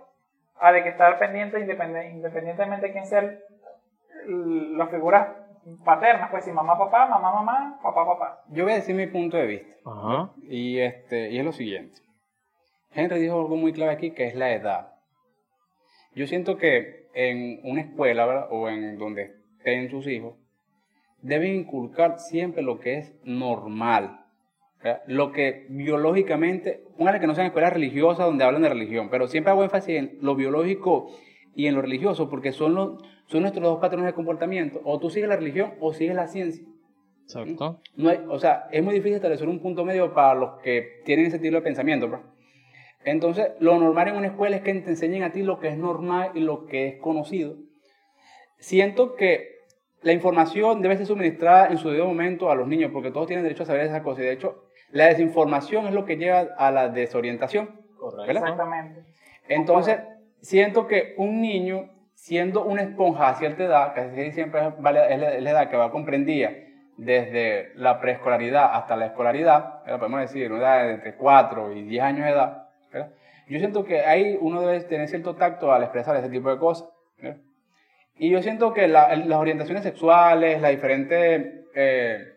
[0.60, 3.22] a de que estar pendiente independientemente de quién sea
[4.26, 5.28] las figuras
[5.84, 8.42] paternas, pues si mamá, papá, mamá, mamá, papá, papá.
[8.50, 9.74] Yo voy a decir mi punto de vista.
[9.84, 10.30] Ajá.
[10.48, 12.00] Y, este, y es lo siguiente.
[12.92, 14.92] Henry dijo algo muy clave aquí, que es la edad.
[16.14, 18.48] Yo siento que en una escuela ¿verdad?
[18.50, 20.34] o en donde estén sus hijos,
[21.22, 24.24] deben inculcar siempre lo que es normal.
[24.82, 25.02] ¿verdad?
[25.06, 29.50] Lo que biológicamente, póngale que no sean escuelas religiosas donde hablan de religión, pero siempre
[29.50, 31.10] hago énfasis en lo biológico
[31.54, 33.02] y en lo religioso, porque son, los,
[33.34, 34.80] son nuestros dos patrones de comportamiento.
[34.84, 36.64] O tú sigues la religión o sigues la ciencia.
[37.24, 37.80] Exacto.
[37.96, 41.26] No hay, o sea, es muy difícil establecer un punto medio para los que tienen
[41.26, 42.08] ese estilo de pensamiento.
[42.08, 42.20] pues.
[43.04, 45.76] Entonces, lo normal en una escuela es que te enseñen a ti lo que es
[45.76, 47.56] normal y lo que es conocido.
[48.58, 49.48] Siento que
[50.02, 53.42] la información debe ser suministrada en su debido momento a los niños, porque todos tienen
[53.42, 54.20] derecho a saber esas cosas.
[54.20, 57.80] Y de hecho, la desinformación es lo que lleva a la desorientación.
[57.98, 58.26] Correcto.
[58.28, 58.42] ¿verdad?
[58.44, 59.04] Exactamente.
[59.48, 59.98] Entonces,
[60.40, 65.68] siento que un niño, siendo una esponja a cierta edad, casi siempre es la edad
[65.68, 66.50] que va comprendida
[66.96, 69.98] desde la preescolaridad hasta la escolaridad, ¿verdad?
[69.98, 73.10] podemos decir, una edad de entre 4 y 10 años de edad, ¿verdad?
[73.48, 76.88] yo siento que ahí uno debe tener cierto tacto al expresar ese tipo de cosas.
[77.20, 77.40] ¿verdad?
[78.16, 82.28] Y yo siento que la- las orientaciones sexuales, las diferentes eh,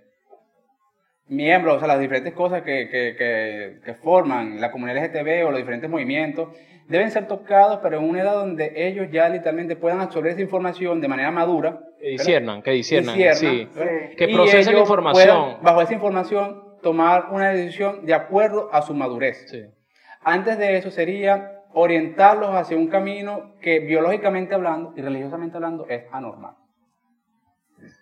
[1.28, 5.52] miembros, o sea, las diferentes cosas que, que, que, que forman la comunidad LGTB o
[5.52, 6.50] los diferentes movimientos,
[6.88, 11.02] deben ser tocados, pero en una edad donde ellos ya literalmente puedan absorber esa información
[11.02, 11.80] de manera madura.
[12.00, 13.16] Que disiernan, que disiernan.
[13.16, 14.16] disiernan, sí.
[14.16, 15.28] Que Y procesen la información.
[15.28, 19.46] puedan, bajo esa información, tomar una decisión de acuerdo a su madurez.
[19.50, 19.64] Sí.
[20.22, 26.04] Antes de eso sería orientarlos hacia un camino que biológicamente hablando y religiosamente hablando es
[26.12, 26.56] anormal.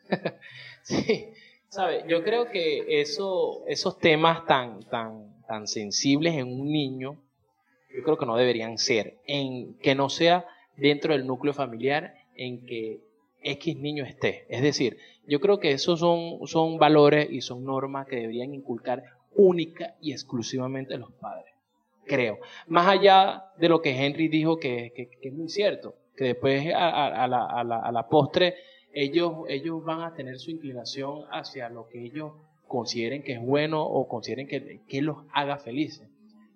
[0.84, 1.30] sí,
[1.68, 7.22] sabe, yo creo que eso, esos temas tan, tan, tan sensibles en un niño,
[7.96, 12.66] yo creo que no deberían ser, en que no sea dentro del núcleo familiar en
[12.66, 13.02] que
[13.42, 14.46] X niño esté.
[14.50, 19.04] Es decir, yo creo que esos son, son valores y son normas que deberían inculcar
[19.34, 21.54] única y exclusivamente los padres.
[22.06, 22.40] Creo.
[22.68, 28.08] Más allá de lo que Henry dijo, que, es muy cierto, que después a, la,
[28.10, 28.56] postre
[28.94, 32.34] ellos, ellos van a tener su inclinación hacia lo que ellos
[32.68, 36.10] consideren que es bueno o consideren que, que los haga felices.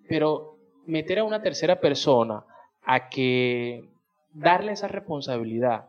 [0.08, 0.59] Pero
[0.90, 2.44] meter a una tercera persona
[2.84, 3.84] a que
[4.32, 5.86] darle esa responsabilidad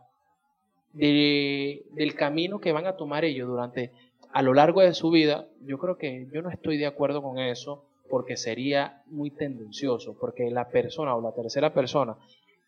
[0.92, 3.92] de, del camino que van a tomar ellos durante
[4.32, 7.38] a lo largo de su vida, yo creo que yo no estoy de acuerdo con
[7.38, 12.16] eso porque sería muy tendencioso, porque la persona o la tercera persona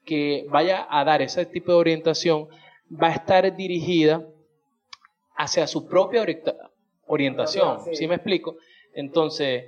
[0.05, 2.49] que vaya a dar ese tipo de orientación
[2.91, 4.27] va a estar dirigida
[5.37, 6.25] hacia su propia
[7.07, 8.57] orientación, ¿sí me explico?
[8.95, 9.65] Entonces,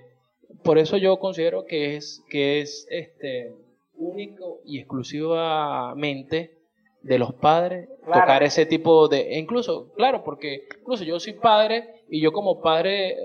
[0.66, 3.54] por eso yo considero que es, que es este,
[3.94, 6.58] único y exclusivamente
[7.02, 12.02] de los padres tocar ese tipo de e incluso claro porque incluso yo soy padre
[12.10, 13.16] y yo como padre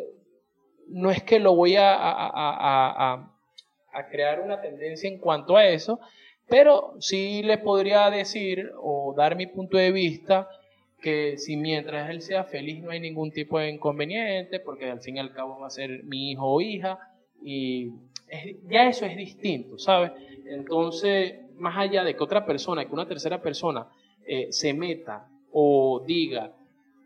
[0.87, 3.33] no es que lo voy a, a,
[3.91, 5.99] a, crear una tendencia en cuanto a eso
[6.47, 10.47] pero sí le podría decir o dar mi punto de vista
[11.01, 15.17] que si mientras él sea feliz no hay ningún tipo de inconveniente porque al fin
[15.17, 16.99] y al cabo va a ser mi hijo o hija
[17.41, 17.93] y
[18.67, 20.11] ya eso es distinto, ¿sabes?
[20.45, 23.87] Entonces, más allá de que otra persona, que una tercera persona
[24.25, 26.51] eh, se meta o diga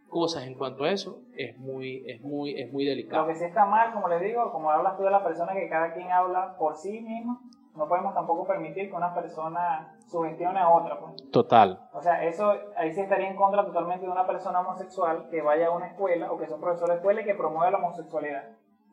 [0.09, 3.23] cosas en cuanto a eso, es muy, es muy, es muy delicado.
[3.23, 5.67] Lo que sí está mal, como les digo, como hablas tú de la persona que
[5.67, 7.41] cada quien habla por sí mismo,
[7.75, 10.99] no podemos tampoco permitir que una persona sugestione a otra.
[10.99, 11.31] Pues.
[11.31, 11.89] Total.
[11.91, 15.67] O sea, eso ahí sí estaría en contra totalmente de una persona homosexual que vaya
[15.67, 18.43] a una escuela o que sea un profesor de escuela y que promueva la homosexualidad.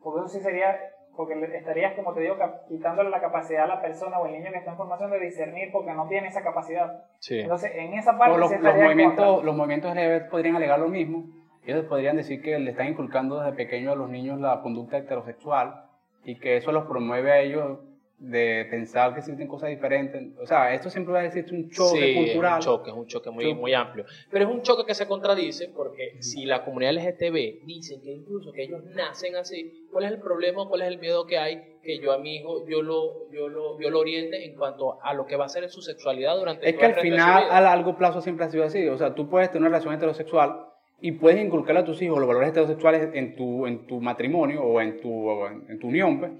[0.01, 0.75] Porque eso sí sería
[1.15, 2.35] porque estarías, como te digo,
[2.67, 5.71] quitándole la capacidad a la persona o el niño que está en formación de discernir
[5.71, 7.05] porque no tiene esa capacidad.
[7.29, 8.37] Entonces, en esa parte...
[8.37, 11.25] los, los, movimientos, los movimientos LGBT podrían alegar lo mismo.
[11.65, 15.85] Ellos podrían decir que le están inculcando desde pequeño a los niños la conducta heterosexual
[16.25, 17.79] y que eso los promueve a ellos
[18.17, 20.37] de pensar que existen cosas diferentes.
[20.39, 22.59] O sea, esto siempre va a decir un choque cultural.
[22.59, 24.05] Es un choque, es un choque muy, muy amplio.
[24.31, 28.53] Pero es un choque que se contradice porque si la comunidad LGTB dice que incluso
[28.53, 31.99] que ellos nacen así, ¿cuál es el problema, cuál es el miedo que hay que
[31.99, 35.25] yo a mi hijo yo lo, yo lo, yo lo oriente en cuanto a lo
[35.25, 38.21] que va a ser en su sexualidad durante Es que al final, a largo plazo
[38.21, 38.87] siempre ha sido así.
[38.87, 40.67] O sea, tú puedes tener una relación heterosexual
[41.01, 44.79] y puedes inculcar a tus hijos los valores heterosexuales en tu, en tu matrimonio o
[44.79, 46.31] en tu, en tu unión, pues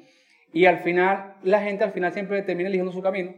[0.53, 3.33] y al final, la gente al final siempre termina eligiendo su camino.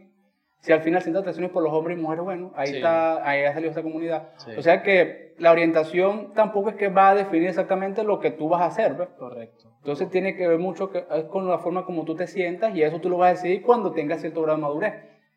[0.60, 3.52] Si al final siente atracciones por los hombres y mujeres, bueno, ahí, está, ahí ha
[3.52, 4.30] salido esta comunidad.
[4.56, 8.48] O sea que la orientación tampoco es que va a definir exactamente lo que tú
[8.48, 9.08] vas a hacer, ¿ves?
[9.18, 9.72] Correcto.
[9.78, 10.90] Entonces tiene que ver mucho
[11.30, 13.92] con la forma como tú te sientas y eso tú lo vas a decidir cuando
[13.92, 14.94] tengas cierto grado de madurez.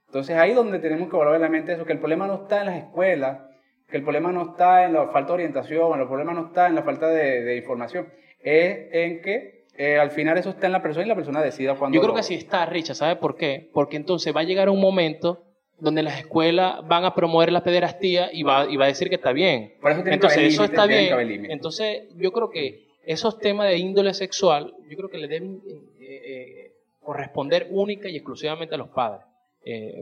[0.07, 2.61] Entonces ahí es donde tenemos que valorar la mente eso, que el problema no está
[2.61, 3.39] en las escuelas,
[3.87, 6.75] que el problema no está en la falta de orientación, el problema no está en
[6.75, 8.07] la falta de, de información,
[8.41, 11.73] es en que eh, al final eso está en la persona y la persona decida
[11.73, 11.95] cuándo.
[11.95, 13.69] Yo creo que sí está, Richa, ¿sabe por qué?
[13.71, 15.45] Porque entonces va a llegar un momento
[15.79, 19.15] donde las escuelas van a promover la pederastía y va, y va a decir que
[19.15, 19.75] está bien.
[20.05, 21.49] entonces eso está bien.
[21.49, 25.81] Entonces yo creo que esos temas de índole sexual, yo creo que le deben eh,
[26.01, 29.21] eh, corresponder única y exclusivamente a los padres.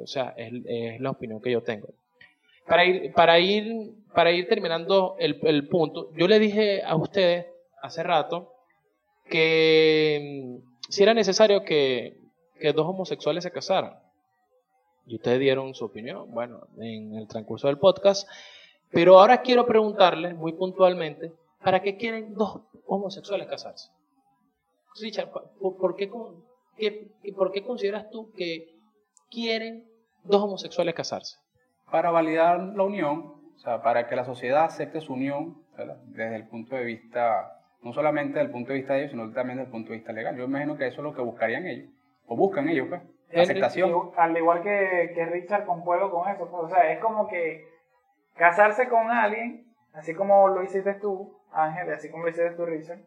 [0.02, 1.90] o sea, es, la opinión que yo tengo.
[2.66, 7.46] Para ir, para ir, para ir terminando el, el punto, yo le dije a ustedes
[7.84, 8.57] hace rato
[9.28, 12.18] que mm, si era necesario que,
[12.74, 14.00] dos homosexuales se casaran.
[15.06, 18.28] Y ustedes dieron su opinión, bueno, en el transcurso del podcast.
[18.92, 23.90] Pero ahora quiero preguntarles muy puntualmente, ¿para qué quieren dos homosexuales casarse?
[25.00, 26.10] Richard, ¿por, qué,
[27.36, 28.76] ¿por qué consideras tú que
[29.30, 29.88] quieren
[30.24, 31.38] dos homosexuales casarse?
[31.92, 35.62] Para validar la unión, o sea, para que la sociedad acepte su unión
[36.08, 39.32] desde el punto de vista no solamente desde el punto de vista de ellos, sino
[39.32, 40.36] también desde el punto de vista legal.
[40.36, 41.90] Yo imagino que eso es lo que buscarían ellos,
[42.28, 43.02] o buscan ellos, pues,
[43.36, 44.12] aceptación.
[44.16, 47.68] Al igual que, que Richard concuerdo con eso, pues, o sea, es como que
[48.36, 53.00] casarse con alguien, así como lo hiciste tú, Ángel, así como lo hiciste tú, Richard,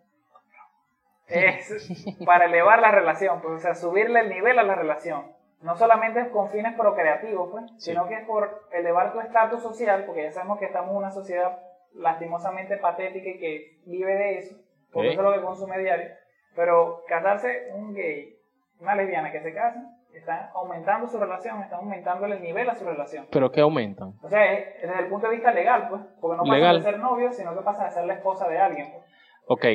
[1.28, 5.38] es para elevar la relación, pues, o sea, subirle el nivel a la relación.
[5.62, 10.22] No solamente con fines procreativos, pues, sino que es por elevar tu estatus social, porque
[10.22, 11.58] ya sabemos que estamos en una sociedad
[11.94, 14.56] lastimosamente patética y que vive de eso,
[14.92, 16.08] porque eso es lo que consume diario.
[16.56, 18.36] Pero casarse un gay
[18.80, 22.84] una lesbiana que se casa, están aumentando su relación, están aumentando el nivel a su
[22.84, 23.26] relación.
[23.30, 24.14] ¿Pero qué aumentan?
[24.22, 26.76] O sea, es- desde el punto de vista legal, pues, porque no pasan Legal.
[26.78, 28.90] de ser novios, sino que pasan a ser la esposa de alguien.
[28.90, 29.04] pues.
[29.46, 29.66] Ok.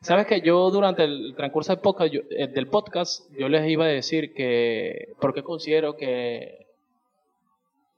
[0.00, 3.84] Sabes que yo durante el transcurso del podcast, yo, eh, del podcast, yo les iba
[3.84, 6.66] a decir que, porque considero que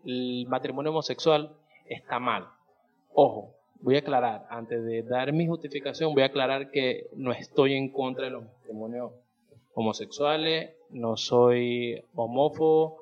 [0.04, 1.50] el matrimonio homosexual
[1.86, 2.48] está mal.
[3.12, 7.74] Ojo, voy a aclarar, antes de dar mi justificación, voy a aclarar que no estoy
[7.74, 9.12] en contra de los matrimonios
[9.74, 12.98] homosexuales, no soy homófobo,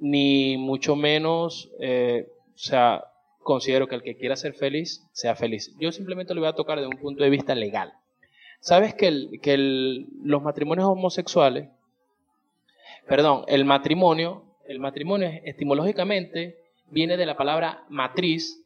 [0.00, 3.04] ni mucho menos, eh, o sea,
[3.42, 5.74] considero que el que quiera ser feliz, sea feliz.
[5.78, 7.92] Yo simplemente lo voy a tocar desde un punto de vista legal.
[8.60, 11.68] ¿Sabes que, el- que el- los matrimonios homosexuales,
[13.06, 16.56] perdón, el matrimonio, el matrimonio etimológicamente
[16.90, 18.62] viene de la palabra matriz,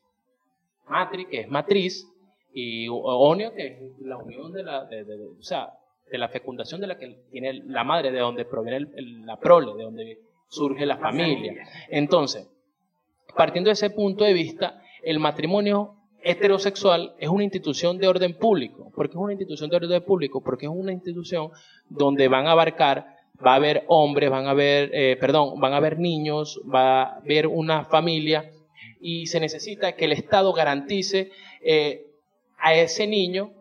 [0.90, 2.06] matri, que es matriz,
[2.52, 5.70] y onio, que es la unión de la, de- de- o sea,
[6.10, 9.72] de la fecundación de la que tiene la madre, de donde proviene el- la prole,
[9.76, 10.18] de donde
[10.48, 11.54] surge la familia.
[11.88, 12.48] Entonces,
[13.36, 18.90] partiendo de ese punto de vista, el matrimonio heterosexual es una institución de orden público.
[18.94, 20.42] ¿Por qué es una institución de orden público?
[20.42, 21.50] Porque es una institución
[21.88, 23.06] donde van a abarcar,
[23.46, 27.16] va a haber hombres, van a haber, eh, perdón, van a haber niños, va a
[27.18, 28.50] haber una familia
[29.00, 31.30] y se necesita que el Estado garantice
[31.62, 32.06] eh,
[32.58, 33.52] a ese niño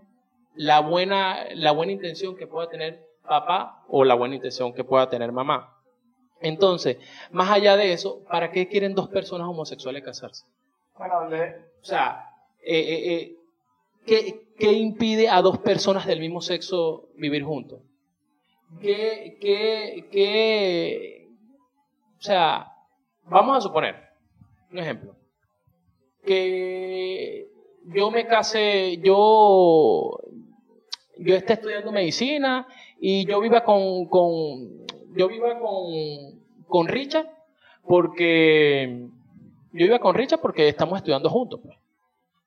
[0.55, 5.09] la buena, la buena intención que pueda tener papá o la buena intención que pueda
[5.09, 5.75] tener mamá.
[6.41, 6.97] Entonces,
[7.31, 10.45] más allá de eso, ¿para qué quieren dos personas homosexuales casarse?
[10.97, 12.25] Bueno, de- O sea,
[12.61, 12.81] eh,
[13.13, 13.35] eh,
[14.05, 17.81] ¿qué, qué impide a dos personas del mismo sexo vivir juntos?
[18.81, 21.27] ¿Qué, qué, qué-
[22.17, 22.71] o sea,
[23.25, 23.95] vamos a suponer,
[24.71, 25.15] un ejemplo,
[26.25, 27.47] que
[27.85, 30.19] yo me case, yo,
[31.17, 32.67] yo esté estudiando medicina
[32.99, 37.27] y yo viva con, con yo viva con, con Richard
[37.87, 39.07] porque
[39.73, 41.59] yo iba con Richard porque estamos estudiando juntos.
[41.63, 41.77] pues.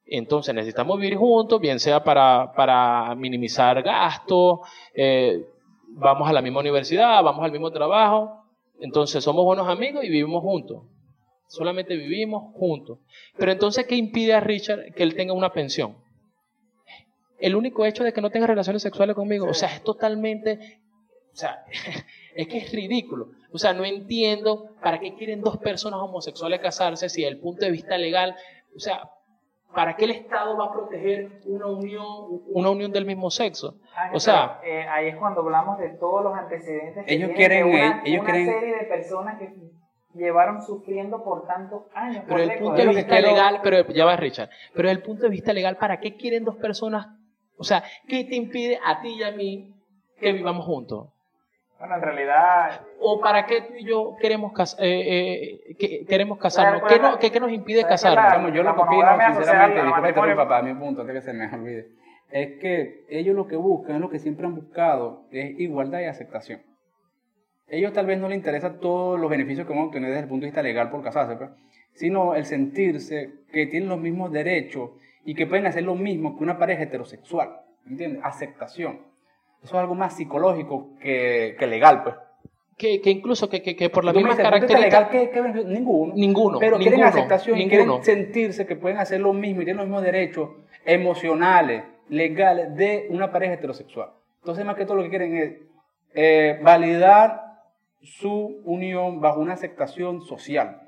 [0.06, 4.60] Entonces necesitamos vivir juntos, bien sea para, para minimizar gastos,
[4.94, 5.46] eh,
[5.88, 8.44] vamos a la misma universidad, vamos al mismo trabajo,
[8.80, 10.82] entonces somos buenos amigos y vivimos juntos.
[11.52, 12.98] Solamente vivimos juntos.
[13.36, 15.98] Pero entonces, ¿qué impide a Richard que él tenga una pensión?
[17.38, 20.80] El único hecho de que no tenga relaciones sexuales conmigo, o sea, es totalmente,
[21.32, 21.62] o sea,
[22.36, 23.32] es que es ridículo.
[23.52, 27.66] O sea, no entiendo para qué quieren dos personas homosexuales casarse si desde el punto
[27.66, 28.34] de vista legal,
[28.74, 29.10] o sea,
[29.74, 32.06] ¿para qué el Estado va a proteger una unión,
[32.46, 33.76] una unión del mismo sexo?
[33.94, 37.36] Ángel, O sea, eh, ahí es cuando hablamos de todos los antecedentes que Ellos tienen
[37.36, 39.52] quieren, una, ellos una quieren- serie de personas que
[40.14, 42.24] llevaron sufriendo por tantos años.
[42.26, 45.28] Pero el punto de vista legal, pero ya va Richard, pero desde el punto de
[45.30, 47.08] vista legal, ¿para qué quieren dos personas?
[47.56, 49.74] O sea, ¿qué te impide a ti y a mí
[50.18, 51.08] que vivamos juntos?
[51.78, 56.38] Bueno, en realidad, ¿O para qué tú y yo queremos, cas- eh, eh, que- queremos
[56.38, 56.82] casarnos?
[56.88, 58.54] ¿Qué, no- qué- qué nos impide casarnos?
[58.54, 59.00] Yo lo que opino,
[59.34, 61.88] sinceramente, disculpa matrimonio- interrumpa, mi punto, antes que se me olvide,
[62.30, 66.62] es que ellos lo que buscan, lo que siempre han buscado, es igualdad y aceptación.
[67.72, 70.28] Ellos tal vez no les interesa todos los beneficios que van a obtener desde el
[70.28, 71.50] punto de vista legal por casarse, pues,
[71.94, 74.90] sino el sentirse que tienen los mismos derechos
[75.24, 77.48] y que pueden hacer lo mismo que una pareja heterosexual.
[77.88, 78.20] ¿Entiendes?
[78.24, 79.00] Aceptación.
[79.62, 82.14] Eso es algo más psicológico que, que legal, pues.
[82.76, 85.12] Que, que incluso que, que, que por las mismas dices, ¿punto de vista características...
[85.12, 85.68] legal, ¿qué- qué beneficio?
[85.70, 86.12] Ninguno.
[86.14, 89.78] Ninguno, Pero quieren ninguno, aceptación y quieren sentirse que pueden hacer lo mismo y tienen
[89.78, 90.50] los mismos derechos
[90.84, 94.10] emocionales, legales de una pareja heterosexual.
[94.40, 95.52] Entonces, más que todo lo que quieren es
[96.14, 97.51] eh, validar
[98.02, 100.80] su unión bajo una aceptación social.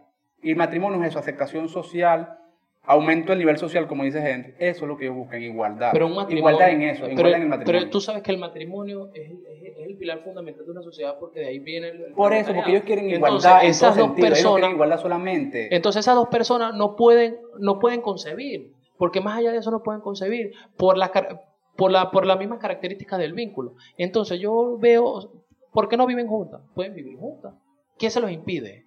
[0.42, 2.38] Y el matrimonio es eso, aceptación social,
[2.82, 4.54] aumento del nivel social, como dice Henry.
[4.58, 5.90] Eso es lo que ellos buscan, igualdad.
[5.92, 7.80] Pero un igualdad en eso, pero, igualdad en el matrimonio.
[7.80, 10.82] pero tú sabes que el matrimonio es, el- es- es el pilar fundamental de una
[10.82, 13.94] sociedad porque de ahí viene el, Por eso, porque ellos quieren Entonces, igualdad en esas
[13.96, 14.26] todo dos sentido.
[14.26, 15.74] Ellos no personas quieren igualdad solamente.
[15.74, 19.82] Entonces esas dos personas no pueden, no pueden concebir, porque más allá de eso no
[19.82, 21.10] pueden concebir por la,
[21.76, 23.74] por la, por las mismas características del vínculo.
[23.96, 25.32] Entonces yo veo,
[25.74, 26.62] ¿por qué no viven juntas?
[26.74, 27.52] Pueden vivir juntas.
[27.98, 28.86] ¿Qué se los impide?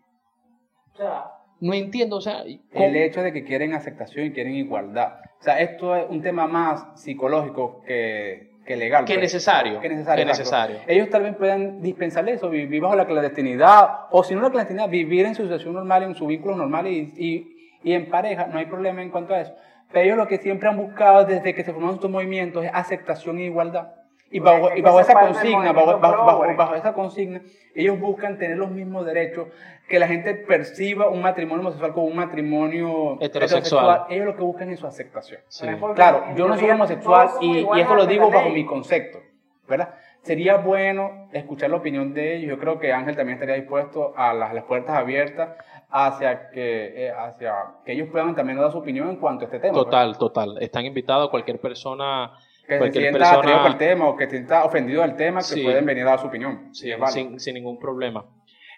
[0.93, 1.25] O sea,
[1.61, 5.19] no entiendo, o sea, ¿cómo- El hecho de que quieren aceptación y quieren igualdad.
[5.39, 9.05] O sea, esto es un tema más psicológico que, que legal.
[9.05, 9.21] que pues.
[9.23, 10.23] necesario, Que necesario.
[10.25, 10.77] que necesario.
[10.87, 14.89] Ellos tal vez puedan dispensarle eso, vivir bajo la clandestinidad, o si no la clandestinidad,
[14.89, 18.57] vivir en su situación normal, en su vínculo normal y, y, y en pareja, no
[18.59, 19.53] hay problema en cuanto a eso.
[19.91, 23.37] Pero ellos lo que siempre han buscado desde que se formaron estos movimientos es aceptación
[23.37, 23.93] e igualdad.
[24.29, 26.55] Y bajo, y bajo esa consigna, bajo, movimiento bajo- bajo- progre.
[26.55, 27.41] bajo esa consigna,
[27.73, 29.47] ellos buscan tener los mismos derechos,
[29.87, 34.05] que la gente perciba un matrimonio homosexual como un matrimonio Heterosexual.
[34.09, 35.39] Ellos lo que buscan es su aceptación.
[35.47, 35.65] Sí.
[35.95, 39.19] Claro, yo no soy homosexual y, y esto lo digo bajo mi concepto,
[39.67, 39.93] ¿verdad?
[40.23, 42.49] sería bueno escuchar la opinión de ellos.
[42.49, 45.51] Yo creo que Ángel también estaría dispuesto a las, las puertas abiertas
[45.89, 47.53] hacia que, eh, hacia
[47.85, 49.73] que ellos puedan también dar su opinión en cuanto a este tema.
[49.73, 50.57] Total, total.
[50.59, 52.33] Están invitados cualquier persona.
[52.67, 55.39] Que se sienta persona- atraído por el tema o que se sienta ofendido del tema,
[55.41, 56.69] que pueden venir a dar su opinión.
[56.73, 58.25] Sí, sin, sin ningún problema.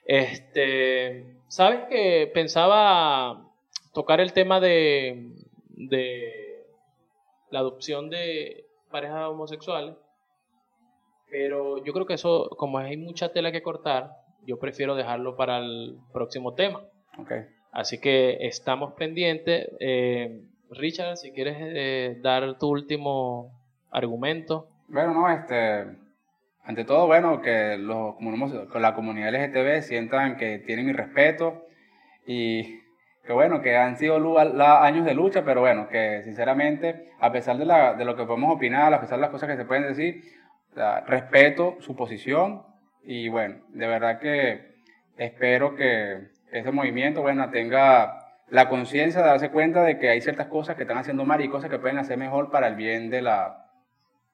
[0.06, 3.46] Este, ¿sabes que pensaba
[3.94, 5.32] tocar el tema de,
[5.70, 6.66] de
[7.52, 9.96] la adopción de parejas homosexuales?
[11.30, 14.12] Pero yo creo que eso, como hay mucha tela que cortar,
[14.46, 16.82] yo prefiero dejarlo para el próximo tema.
[17.72, 19.70] Así que estamos pendientes.
[19.80, 23.59] Eh, Richard, si quieres eh, dar tu último
[23.92, 24.68] argumento.
[24.88, 25.86] Bueno, no, este,
[26.64, 28.16] ante todo, bueno, que los,
[28.72, 31.66] con la comunidad LGTB sientan que tienen mi respeto
[32.26, 32.80] y
[33.24, 37.66] que bueno, que han sido años de lucha, pero bueno, que sinceramente, a pesar de,
[37.66, 40.24] la, de lo que podemos opinar, a pesar de las cosas que se pueden decir,
[41.06, 42.64] respeto su posición
[43.04, 44.76] y bueno, de verdad que
[45.18, 48.20] espero que ese movimiento, bueno, tenga
[48.50, 51.50] la conciencia de darse cuenta de que hay ciertas cosas que están haciendo mal y
[51.50, 53.69] cosas que pueden hacer mejor para el bien de la,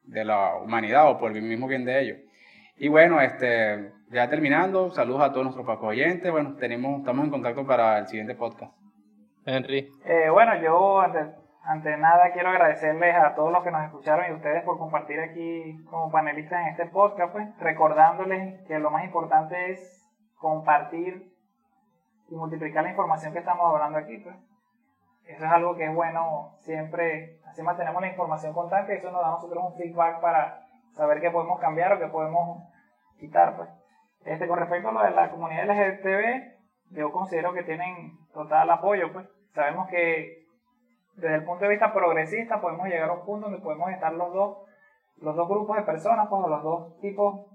[0.08, 2.18] de la humanidad o por el mismo bien de ellos.
[2.78, 6.32] Y bueno, este, ya terminando, saludos a todos nuestros pacos oyentes.
[6.32, 8.74] Bueno, tenemos, estamos en contacto para el siguiente podcast.
[9.45, 9.89] Henry.
[10.06, 11.20] Eh, bueno, yo ante,
[11.64, 15.20] ante nada quiero agradecerles a todos los que nos escucharon y a ustedes por compartir
[15.20, 21.32] aquí como panelistas en este podcast, pues recordándoles que lo más importante es compartir
[22.30, 24.36] y multiplicar la información que estamos hablando aquí, pues.
[25.28, 29.21] Eso es algo que es bueno siempre, así mantenemos la información constante y eso nos
[29.21, 30.61] da a nosotros un feedback para
[30.91, 32.63] saber qué podemos cambiar o qué podemos
[33.19, 33.69] quitar, pues.
[34.23, 36.55] Este, con respecto a lo de la comunidad LGTB,
[36.91, 39.28] yo considero que tienen total apoyo, pues.
[39.53, 40.45] Sabemos que
[41.15, 44.34] desde el punto de vista progresista podemos llegar a un punto donde podemos estar los
[44.34, 44.57] dos,
[45.17, 47.47] los dos grupos de personas, pues, o los dos tipos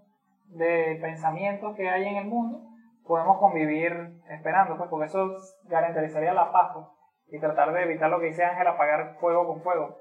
[0.46, 2.62] de pensamientos que hay en el mundo,
[3.06, 6.86] podemos convivir esperando, pues, porque eso garantizaría la paz, pues,
[7.30, 9.98] y tratar de evitar lo que dice Ángel, apagar fuego con fuego.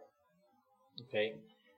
[1.02, 1.16] Ok.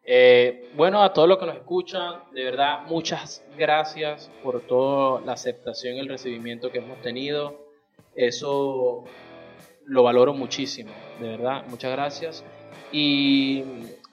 [0.04, 5.34] Eh, bueno, a todos los que nos escuchan, de verdad, muchas gracias por toda la
[5.34, 7.60] aceptación y el recibimiento que hemos tenido.
[8.16, 9.04] Eso
[9.86, 12.44] lo valoro muchísimo, de verdad, muchas gracias.
[12.92, 13.64] Y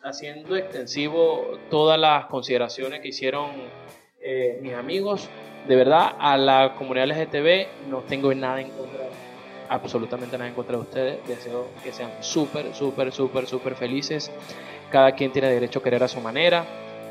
[0.03, 3.51] haciendo extensivo todas las consideraciones que hicieron
[4.21, 5.29] eh, mis amigos,
[5.67, 9.09] de verdad, a la comunidad LGTB no tengo nada en contra,
[9.69, 11.27] absolutamente nada en contra de ustedes.
[11.29, 14.31] Deseo que sean súper, súper, súper, súper felices
[14.91, 16.65] cada quien tiene derecho a querer a su manera.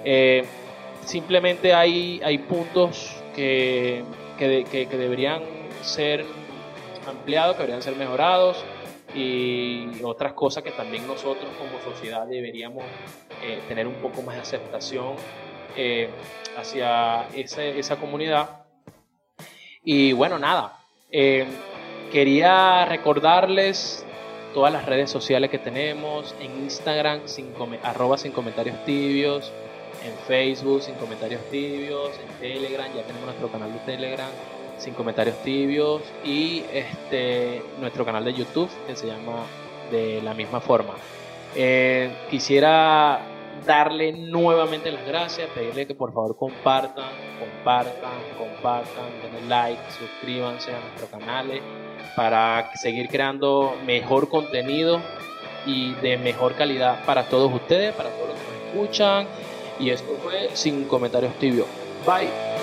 [0.04, 0.44] Eh,
[1.06, 4.04] simplemente hay, hay puntos que,
[4.38, 5.42] que, que- deberían
[5.82, 6.26] ser
[7.08, 8.64] ampliados, que deberían ser mejorados
[9.16, 12.84] y otras cosas que también nosotros como sociedad deberíamos
[13.44, 15.16] eh, tener un poco más de aceptación
[15.76, 16.10] eh,
[16.58, 18.64] hacia esa, esa comunidad.
[19.84, 20.80] Y bueno, nada,
[22.12, 24.06] quería recordarles
[24.54, 27.54] todas las redes sociales que tenemos, en Instagram, sin
[27.84, 29.52] arroba sin comentarios tibios,
[30.04, 34.30] en Facebook, sin comentarios tibios, en Telegram, ya tenemos nuestro canal de Telegram,
[34.78, 39.44] sin comentarios tibios, y este nuestro canal de YouTube, que se llama
[39.92, 40.94] de la misma forma.
[41.56, 43.20] Eh, quisiera
[43.66, 50.80] darle nuevamente las gracias, pedirle que por favor compartan, compartan, compartan, denle like, suscríbanse a
[50.80, 51.62] nuestros canales
[52.16, 55.02] para seguir creando mejor contenido
[55.66, 59.28] y de mejor calidad para todos ustedes, para todos los que nos escuchan.
[59.80, 61.68] Y esto fue Sin Comentarios Tibios.
[62.06, 62.57] Bye.